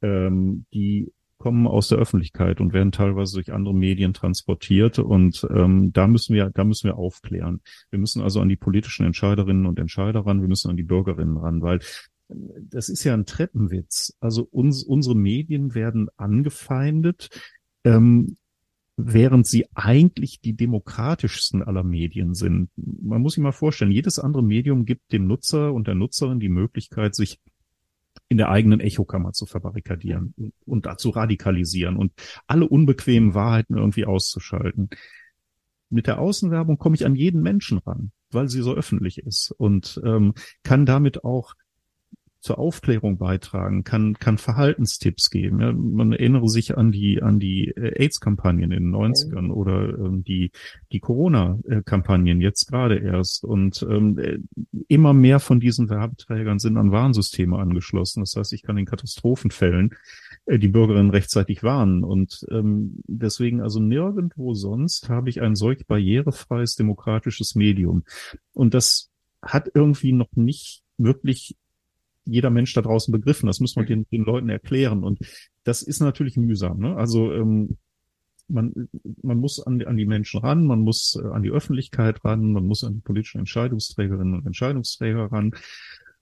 ähm, 0.00 0.64
die 0.72 1.12
kommen 1.42 1.66
aus 1.66 1.88
der 1.88 1.98
Öffentlichkeit 1.98 2.60
und 2.60 2.72
werden 2.72 2.92
teilweise 2.92 3.34
durch 3.34 3.52
andere 3.52 3.74
Medien 3.74 4.14
transportiert. 4.14 5.00
Und 5.00 5.44
ähm, 5.52 5.92
da 5.92 6.06
müssen 6.06 6.36
wir, 6.36 6.50
da 6.50 6.62
müssen 6.62 6.86
wir 6.86 6.96
aufklären. 6.96 7.62
Wir 7.90 7.98
müssen 7.98 8.22
also 8.22 8.40
an 8.40 8.48
die 8.48 8.56
politischen 8.56 9.04
Entscheiderinnen 9.04 9.66
und 9.66 9.80
Entscheider 9.80 10.24
ran, 10.24 10.40
wir 10.40 10.46
müssen 10.46 10.70
an 10.70 10.76
die 10.76 10.84
Bürgerinnen 10.84 11.36
ran, 11.36 11.60
weil 11.60 11.80
das 12.28 12.88
ist 12.88 13.02
ja 13.02 13.12
ein 13.12 13.26
Treppenwitz. 13.26 14.16
Also 14.20 14.46
uns, 14.52 14.84
unsere 14.84 15.16
Medien 15.16 15.74
werden 15.74 16.08
angefeindet, 16.16 17.28
ähm, 17.82 18.36
während 18.96 19.48
sie 19.48 19.66
eigentlich 19.74 20.40
die 20.40 20.54
demokratischsten 20.54 21.64
aller 21.64 21.82
Medien 21.82 22.34
sind. 22.34 22.70
Man 22.76 23.20
muss 23.20 23.34
sich 23.34 23.42
mal 23.42 23.50
vorstellen, 23.50 23.90
jedes 23.90 24.20
andere 24.20 24.44
Medium 24.44 24.84
gibt 24.84 25.10
dem 25.10 25.26
Nutzer 25.26 25.72
und 25.72 25.88
der 25.88 25.96
Nutzerin 25.96 26.38
die 26.38 26.48
Möglichkeit, 26.48 27.16
sich 27.16 27.40
in 28.32 28.38
der 28.38 28.48
eigenen 28.48 28.80
Echokammer 28.80 29.32
zu 29.32 29.44
verbarrikadieren 29.44 30.32
und, 30.36 30.54
und 30.64 30.86
dazu 30.86 31.10
radikalisieren 31.10 31.96
und 31.96 32.12
alle 32.46 32.66
unbequemen 32.66 33.34
Wahrheiten 33.34 33.76
irgendwie 33.76 34.06
auszuschalten. 34.06 34.88
Mit 35.90 36.06
der 36.06 36.18
Außenwerbung 36.18 36.78
komme 36.78 36.94
ich 36.94 37.04
an 37.04 37.14
jeden 37.14 37.42
Menschen 37.42 37.76
ran, 37.76 38.10
weil 38.30 38.48
sie 38.48 38.62
so 38.62 38.74
öffentlich 38.74 39.18
ist 39.18 39.50
und 39.50 40.00
ähm, 40.02 40.32
kann 40.62 40.86
damit 40.86 41.24
auch 41.24 41.52
zur 42.42 42.58
Aufklärung 42.58 43.18
beitragen, 43.18 43.84
kann, 43.84 44.14
kann 44.14 44.36
Verhaltenstipps 44.36 45.30
geben. 45.30 45.60
Ja, 45.60 45.72
man 45.72 46.12
erinnere 46.12 46.48
sich 46.48 46.76
an 46.76 46.90
die, 46.90 47.22
an 47.22 47.38
die 47.38 47.68
äh, 47.68 48.02
AIDS-Kampagnen 48.02 48.72
in 48.72 48.82
den 48.82 48.94
90ern 48.94 49.50
oder 49.52 49.96
ähm, 49.96 50.24
die, 50.24 50.50
die 50.90 50.98
Corona-Kampagnen 50.98 52.40
jetzt 52.40 52.66
gerade 52.66 52.98
erst. 52.98 53.44
Und 53.44 53.86
ähm, 53.88 54.18
äh, 54.18 54.38
immer 54.88 55.12
mehr 55.12 55.38
von 55.38 55.60
diesen 55.60 55.88
Werbeträgern 55.88 56.58
sind 56.58 56.76
an 56.78 56.90
Warnsysteme 56.90 57.56
angeschlossen. 57.56 58.20
Das 58.20 58.34
heißt, 58.34 58.52
ich 58.54 58.62
kann 58.62 58.76
in 58.76 58.86
Katastrophenfällen 58.86 59.94
äh, 60.46 60.58
die 60.58 60.68
Bürgerinnen 60.68 61.10
rechtzeitig 61.10 61.62
warnen. 61.62 62.02
Und 62.02 62.44
ähm, 62.50 63.04
deswegen 63.06 63.60
also 63.60 63.78
nirgendwo 63.78 64.54
sonst 64.54 65.08
habe 65.08 65.30
ich 65.30 65.40
ein 65.40 65.54
solch 65.54 65.86
barrierefreies 65.86 66.74
demokratisches 66.74 67.54
Medium. 67.54 68.02
Und 68.52 68.74
das 68.74 69.10
hat 69.40 69.70
irgendwie 69.74 70.12
noch 70.12 70.32
nicht 70.34 70.82
wirklich 70.98 71.56
jeder 72.24 72.50
Mensch 72.50 72.72
da 72.74 72.82
draußen 72.82 73.12
begriffen. 73.12 73.46
Das 73.46 73.60
muss 73.60 73.76
man 73.76 73.86
den, 73.86 74.06
den 74.10 74.24
Leuten 74.24 74.48
erklären. 74.48 75.04
Und 75.04 75.20
das 75.64 75.82
ist 75.82 76.00
natürlich 76.00 76.36
mühsam. 76.36 76.78
Ne? 76.78 76.96
Also 76.96 77.32
ähm, 77.32 77.78
man, 78.48 78.88
man 79.22 79.38
muss 79.38 79.60
an, 79.60 79.82
an 79.82 79.96
die 79.96 80.06
Menschen 80.06 80.40
ran, 80.40 80.66
man 80.66 80.80
muss 80.80 81.18
äh, 81.22 81.26
an 81.26 81.42
die 81.42 81.50
Öffentlichkeit 81.50 82.24
ran, 82.24 82.52
man 82.52 82.66
muss 82.66 82.84
an 82.84 82.94
die 82.94 83.00
politischen 83.00 83.38
Entscheidungsträgerinnen 83.40 84.34
und 84.34 84.46
Entscheidungsträger 84.46 85.32
ran. 85.32 85.54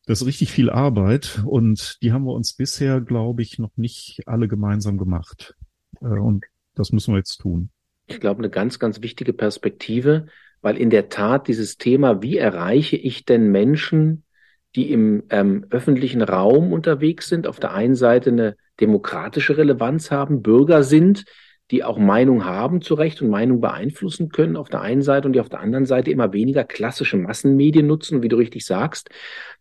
Das 0.06 0.22
ist 0.22 0.26
richtig 0.26 0.50
viel 0.50 0.70
Arbeit 0.70 1.42
und 1.44 1.98
die 2.02 2.12
haben 2.12 2.24
wir 2.24 2.32
uns 2.32 2.54
bisher, 2.54 3.00
glaube 3.00 3.42
ich, 3.42 3.58
noch 3.58 3.76
nicht 3.76 4.22
alle 4.26 4.48
gemeinsam 4.48 4.98
gemacht. 4.98 5.54
Äh, 6.00 6.06
und 6.06 6.44
das 6.74 6.92
müssen 6.92 7.12
wir 7.12 7.18
jetzt 7.18 7.38
tun. 7.38 7.70
Ich 8.06 8.20
glaube, 8.20 8.40
eine 8.40 8.50
ganz, 8.50 8.78
ganz 8.78 9.02
wichtige 9.02 9.32
Perspektive, 9.32 10.26
weil 10.62 10.76
in 10.76 10.90
der 10.90 11.08
Tat 11.08 11.48
dieses 11.48 11.78
Thema, 11.78 12.22
wie 12.22 12.38
erreiche 12.38 12.96
ich 12.96 13.24
denn 13.24 13.50
Menschen, 13.50 14.24
die 14.76 14.92
im 14.92 15.24
ähm, 15.30 15.66
öffentlichen 15.70 16.22
Raum 16.22 16.72
unterwegs 16.72 17.28
sind, 17.28 17.46
auf 17.46 17.58
der 17.58 17.72
einen 17.72 17.94
Seite 17.94 18.30
eine 18.30 18.56
demokratische 18.80 19.56
Relevanz 19.56 20.10
haben, 20.10 20.42
Bürger 20.42 20.82
sind, 20.82 21.24
die 21.70 21.84
auch 21.84 21.98
Meinung 21.98 22.44
haben 22.44 22.80
zu 22.80 22.94
Recht 22.94 23.22
und 23.22 23.30
Meinung 23.30 23.60
beeinflussen 23.60 24.30
können 24.30 24.56
auf 24.56 24.68
der 24.68 24.80
einen 24.80 25.02
Seite 25.02 25.28
und 25.28 25.34
die 25.34 25.40
auf 25.40 25.48
der 25.48 25.60
anderen 25.60 25.86
Seite 25.86 26.10
immer 26.10 26.32
weniger 26.32 26.64
klassische 26.64 27.16
Massenmedien 27.16 27.86
nutzen, 27.86 28.22
wie 28.22 28.28
du 28.28 28.36
richtig 28.36 28.66
sagst, 28.66 29.08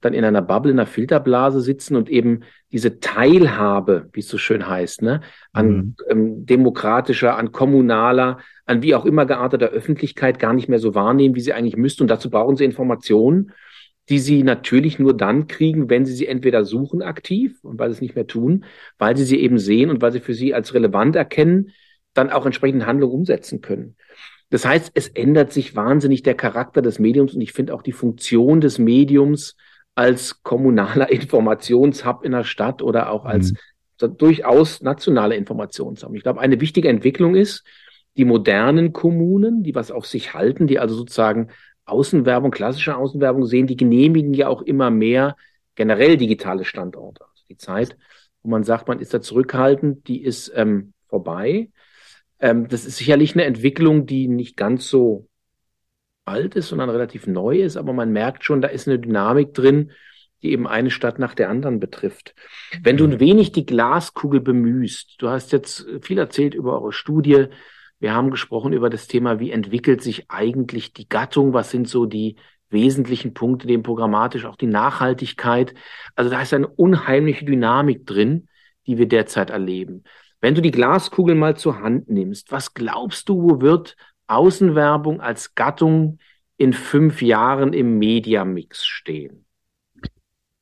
dann 0.01 0.13
in 0.13 0.25
einer 0.25 0.41
Bubble, 0.41 0.71
in 0.71 0.79
einer 0.79 0.87
Filterblase 0.87 1.61
sitzen 1.61 1.95
und 1.95 2.09
eben 2.09 2.41
diese 2.71 2.99
Teilhabe, 2.99 4.09
wie 4.13 4.21
es 4.21 4.27
so 4.27 4.39
schön 4.39 4.67
heißt, 4.67 5.03
ne, 5.03 5.21
an 5.53 5.67
mhm. 5.67 5.95
ähm, 6.09 6.45
demokratischer, 6.45 7.37
an 7.37 7.51
kommunaler, 7.51 8.39
an 8.65 8.81
wie 8.81 8.95
auch 8.95 9.05
immer 9.05 9.25
gearteter 9.25 9.67
Öffentlichkeit 9.67 10.39
gar 10.39 10.53
nicht 10.53 10.69
mehr 10.69 10.79
so 10.79 10.95
wahrnehmen, 10.95 11.35
wie 11.35 11.41
sie 11.41 11.53
eigentlich 11.53 11.77
müssten. 11.77 12.03
Und 12.03 12.09
dazu 12.09 12.29
brauchen 12.31 12.55
sie 12.55 12.65
Informationen 12.65 13.51
die 14.09 14.19
sie 14.19 14.43
natürlich 14.43 14.97
nur 14.97 15.15
dann 15.15 15.47
kriegen, 15.47 15.89
wenn 15.89 16.05
sie 16.05 16.13
sie 16.13 16.27
entweder 16.27 16.65
suchen 16.65 17.01
aktiv 17.01 17.63
und 17.63 17.77
weil 17.77 17.89
sie 17.89 17.95
es 17.95 18.01
nicht 18.01 18.15
mehr 18.15 18.27
tun, 18.27 18.65
weil 18.97 19.15
sie 19.15 19.23
sie 19.23 19.39
eben 19.39 19.59
sehen 19.59 19.89
und 19.89 20.01
weil 20.01 20.11
sie 20.11 20.19
für 20.19 20.33
sie 20.33 20.53
als 20.53 20.73
relevant 20.73 21.15
erkennen, 21.15 21.71
dann 22.13 22.31
auch 22.31 22.45
entsprechend 22.45 22.85
Handlungen 22.85 23.13
umsetzen 23.13 23.61
können. 23.61 23.95
Das 24.49 24.65
heißt, 24.65 24.91
es 24.95 25.09
ändert 25.09 25.53
sich 25.53 25.75
wahnsinnig 25.75 26.23
der 26.23 26.33
Charakter 26.33 26.81
des 26.81 26.97
Mediums 26.97 27.35
und 27.35 27.41
ich 27.41 27.53
finde 27.53 27.73
auch 27.73 27.83
die 27.83 27.91
Funktion 27.91 28.61
des 28.61 28.79
Mediums 28.79 29.55
als 29.93 30.41
kommunaler 30.41 31.09
Informationshub 31.11 32.23
in 32.23 32.31
der 32.31 32.43
Stadt 32.43 32.81
oder 32.81 33.11
auch 33.11 33.25
als 33.25 33.53
mhm. 34.01 34.17
durchaus 34.17 34.81
nationaler 34.81 35.35
Informationshub. 35.35 36.15
Ich 36.15 36.23
glaube, 36.23 36.39
eine 36.39 36.59
wichtige 36.59 36.89
Entwicklung 36.89 37.35
ist, 37.35 37.63
die 38.17 38.25
modernen 38.25 38.91
Kommunen, 38.91 39.61
die 39.61 39.75
was 39.75 39.91
auf 39.91 40.07
sich 40.07 40.33
halten, 40.33 40.65
die 40.65 40.79
also 40.79 40.95
sozusagen 40.95 41.49
Außenwerbung, 41.91 42.51
klassische 42.51 42.95
Außenwerbung 42.95 43.45
sehen, 43.45 43.67
die 43.67 43.77
genehmigen 43.77 44.33
ja 44.33 44.47
auch 44.47 44.61
immer 44.61 44.91
mehr 44.91 45.35
generell 45.75 46.17
digitale 46.17 46.65
Standorte. 46.65 47.23
Also 47.23 47.43
die 47.49 47.57
Zeit, 47.57 47.97
wo 48.43 48.49
man 48.49 48.63
sagt, 48.63 48.87
man 48.87 48.99
ist 48.99 49.13
da 49.13 49.21
zurückhaltend, 49.21 50.07
die 50.07 50.23
ist 50.23 50.51
ähm, 50.55 50.93
vorbei. 51.07 51.69
Ähm, 52.39 52.67
das 52.67 52.85
ist 52.85 52.97
sicherlich 52.97 53.33
eine 53.33 53.45
Entwicklung, 53.45 54.05
die 54.05 54.27
nicht 54.27 54.57
ganz 54.57 54.89
so 54.89 55.27
alt 56.25 56.55
ist, 56.55 56.69
sondern 56.69 56.89
relativ 56.89 57.27
neu 57.27 57.59
ist, 57.59 57.75
aber 57.75 57.93
man 57.93 58.11
merkt 58.11 58.45
schon, 58.45 58.61
da 58.61 58.67
ist 58.67 58.87
eine 58.87 58.99
Dynamik 58.99 59.53
drin, 59.53 59.91
die 60.41 60.51
eben 60.51 60.67
eine 60.67 60.91
Stadt 60.91 61.19
nach 61.19 61.33
der 61.33 61.49
anderen 61.49 61.79
betrifft. 61.79 62.35
Wenn 62.81 62.97
du 62.97 63.05
ein 63.05 63.19
wenig 63.19 63.51
die 63.51 63.65
Glaskugel 63.65 64.39
bemühst, 64.39 65.15
du 65.17 65.29
hast 65.29 65.51
jetzt 65.51 65.85
viel 66.01 66.17
erzählt 66.17 66.53
über 66.53 66.73
eure 66.73 66.93
Studie, 66.93 67.47
wir 67.99 68.13
haben 68.13 68.31
gesprochen 68.31 68.73
über 68.73 68.89
das 68.89 69.07
Thema, 69.07 69.39
wie 69.39 69.51
entwickelt 69.51 70.01
sich 70.01 70.29
eigentlich 70.29 70.93
die 70.93 71.09
Gattung, 71.09 71.53
was 71.53 71.69
sind 71.69 71.87
so 71.87 72.05
die 72.05 72.37
wesentlichen 72.69 73.33
Punkte, 73.33 73.67
dem 73.67 73.83
programmatisch 73.83 74.45
auch 74.45 74.55
die 74.55 74.67
Nachhaltigkeit. 74.67 75.73
Also 76.15 76.29
da 76.29 76.41
ist 76.41 76.53
eine 76.53 76.67
unheimliche 76.67 77.45
Dynamik 77.45 78.05
drin, 78.05 78.47
die 78.87 78.97
wir 78.97 79.07
derzeit 79.07 79.49
erleben. 79.49 80.03
Wenn 80.39 80.55
du 80.55 80.61
die 80.61 80.71
Glaskugel 80.71 81.35
mal 81.35 81.57
zur 81.57 81.81
Hand 81.81 82.09
nimmst, 82.09 82.51
was 82.51 82.73
glaubst 82.73 83.27
du, 83.27 83.41
wo 83.41 83.61
wird 83.61 83.97
Außenwerbung 84.27 85.19
als 85.19 85.55
Gattung 85.55 86.19
in 86.57 86.71
fünf 86.71 87.21
Jahren 87.21 87.73
im 87.73 87.97
Mediamix 87.97 88.85
stehen? 88.85 89.45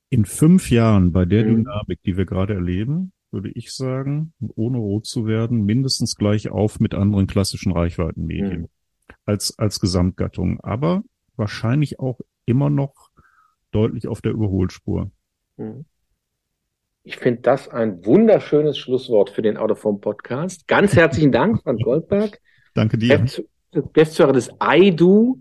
In 0.10 0.26
fünf 0.26 0.72
Jahren 0.72 1.12
bei 1.12 1.26
der 1.26 1.44
mhm. 1.44 1.58
Dynamik, 1.58 2.02
die 2.04 2.18
wir 2.18 2.26
gerade 2.26 2.54
erleben, 2.56 3.12
würde 3.32 3.50
ich 3.50 3.74
sagen, 3.74 4.34
ohne 4.56 4.78
rot 4.78 5.06
zu 5.06 5.26
werden, 5.26 5.66
mindestens 5.66 6.16
gleich 6.16 6.50
auf 6.50 6.80
mit 6.80 6.94
anderen 6.94 7.28
klassischen 7.28 7.72
Reichweitenmedien 7.72 8.62
mhm. 8.62 8.68
als, 9.26 9.58
als 9.58 9.80
Gesamtgattung, 9.80 10.60
aber 10.62 11.04
wahrscheinlich 11.36 12.00
auch 12.00 12.20
immer 12.46 12.70
noch 12.70 13.10
deutlich 13.72 14.08
auf 14.08 14.22
der 14.22 14.32
Überholspur. 14.32 15.12
Mhm. 15.58 15.86
Ich 17.04 17.18
finde 17.18 17.42
das 17.42 17.70
ein 17.70 18.06
wunderschönes 18.06 18.78
Schlusswort 18.78 19.30
für 19.30 19.42
den 19.42 19.56
Autoform 19.56 20.02
Podcast. 20.02 20.68
Ganz 20.68 20.94
herzlichen 20.94 21.32
Dank, 21.32 21.62
Frank 21.64 21.82
Goldberg. 21.84 22.42
Danke 22.74 22.98
dir. 22.98 23.26
Geschäftsführer 23.72 24.34
des 24.34 24.52
IDU. 24.62 25.40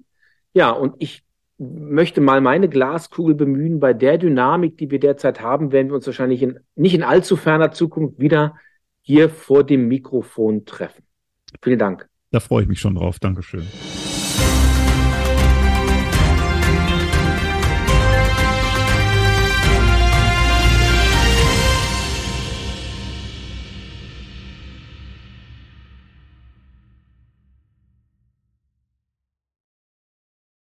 Ja, 0.52 0.70
und 0.70 0.94
ich 1.00 1.25
möchte 1.58 2.20
mal 2.20 2.40
meine 2.40 2.68
Glaskugel 2.68 3.34
bemühen. 3.34 3.80
Bei 3.80 3.92
der 3.92 4.18
Dynamik, 4.18 4.76
die 4.78 4.90
wir 4.90 5.00
derzeit 5.00 5.40
haben, 5.40 5.72
werden 5.72 5.88
wir 5.88 5.94
uns 5.94 6.06
wahrscheinlich 6.06 6.42
in, 6.42 6.60
nicht 6.74 6.94
in 6.94 7.02
allzu 7.02 7.36
ferner 7.36 7.72
Zukunft 7.72 8.18
wieder 8.18 8.56
hier 9.00 9.28
vor 9.30 9.64
dem 9.64 9.88
Mikrofon 9.88 10.64
treffen. 10.64 11.04
Vielen 11.62 11.78
Dank. 11.78 12.08
Da 12.32 12.40
freue 12.40 12.62
ich 12.62 12.68
mich 12.68 12.80
schon 12.80 12.96
drauf. 12.96 13.18
Dankeschön. 13.18 13.66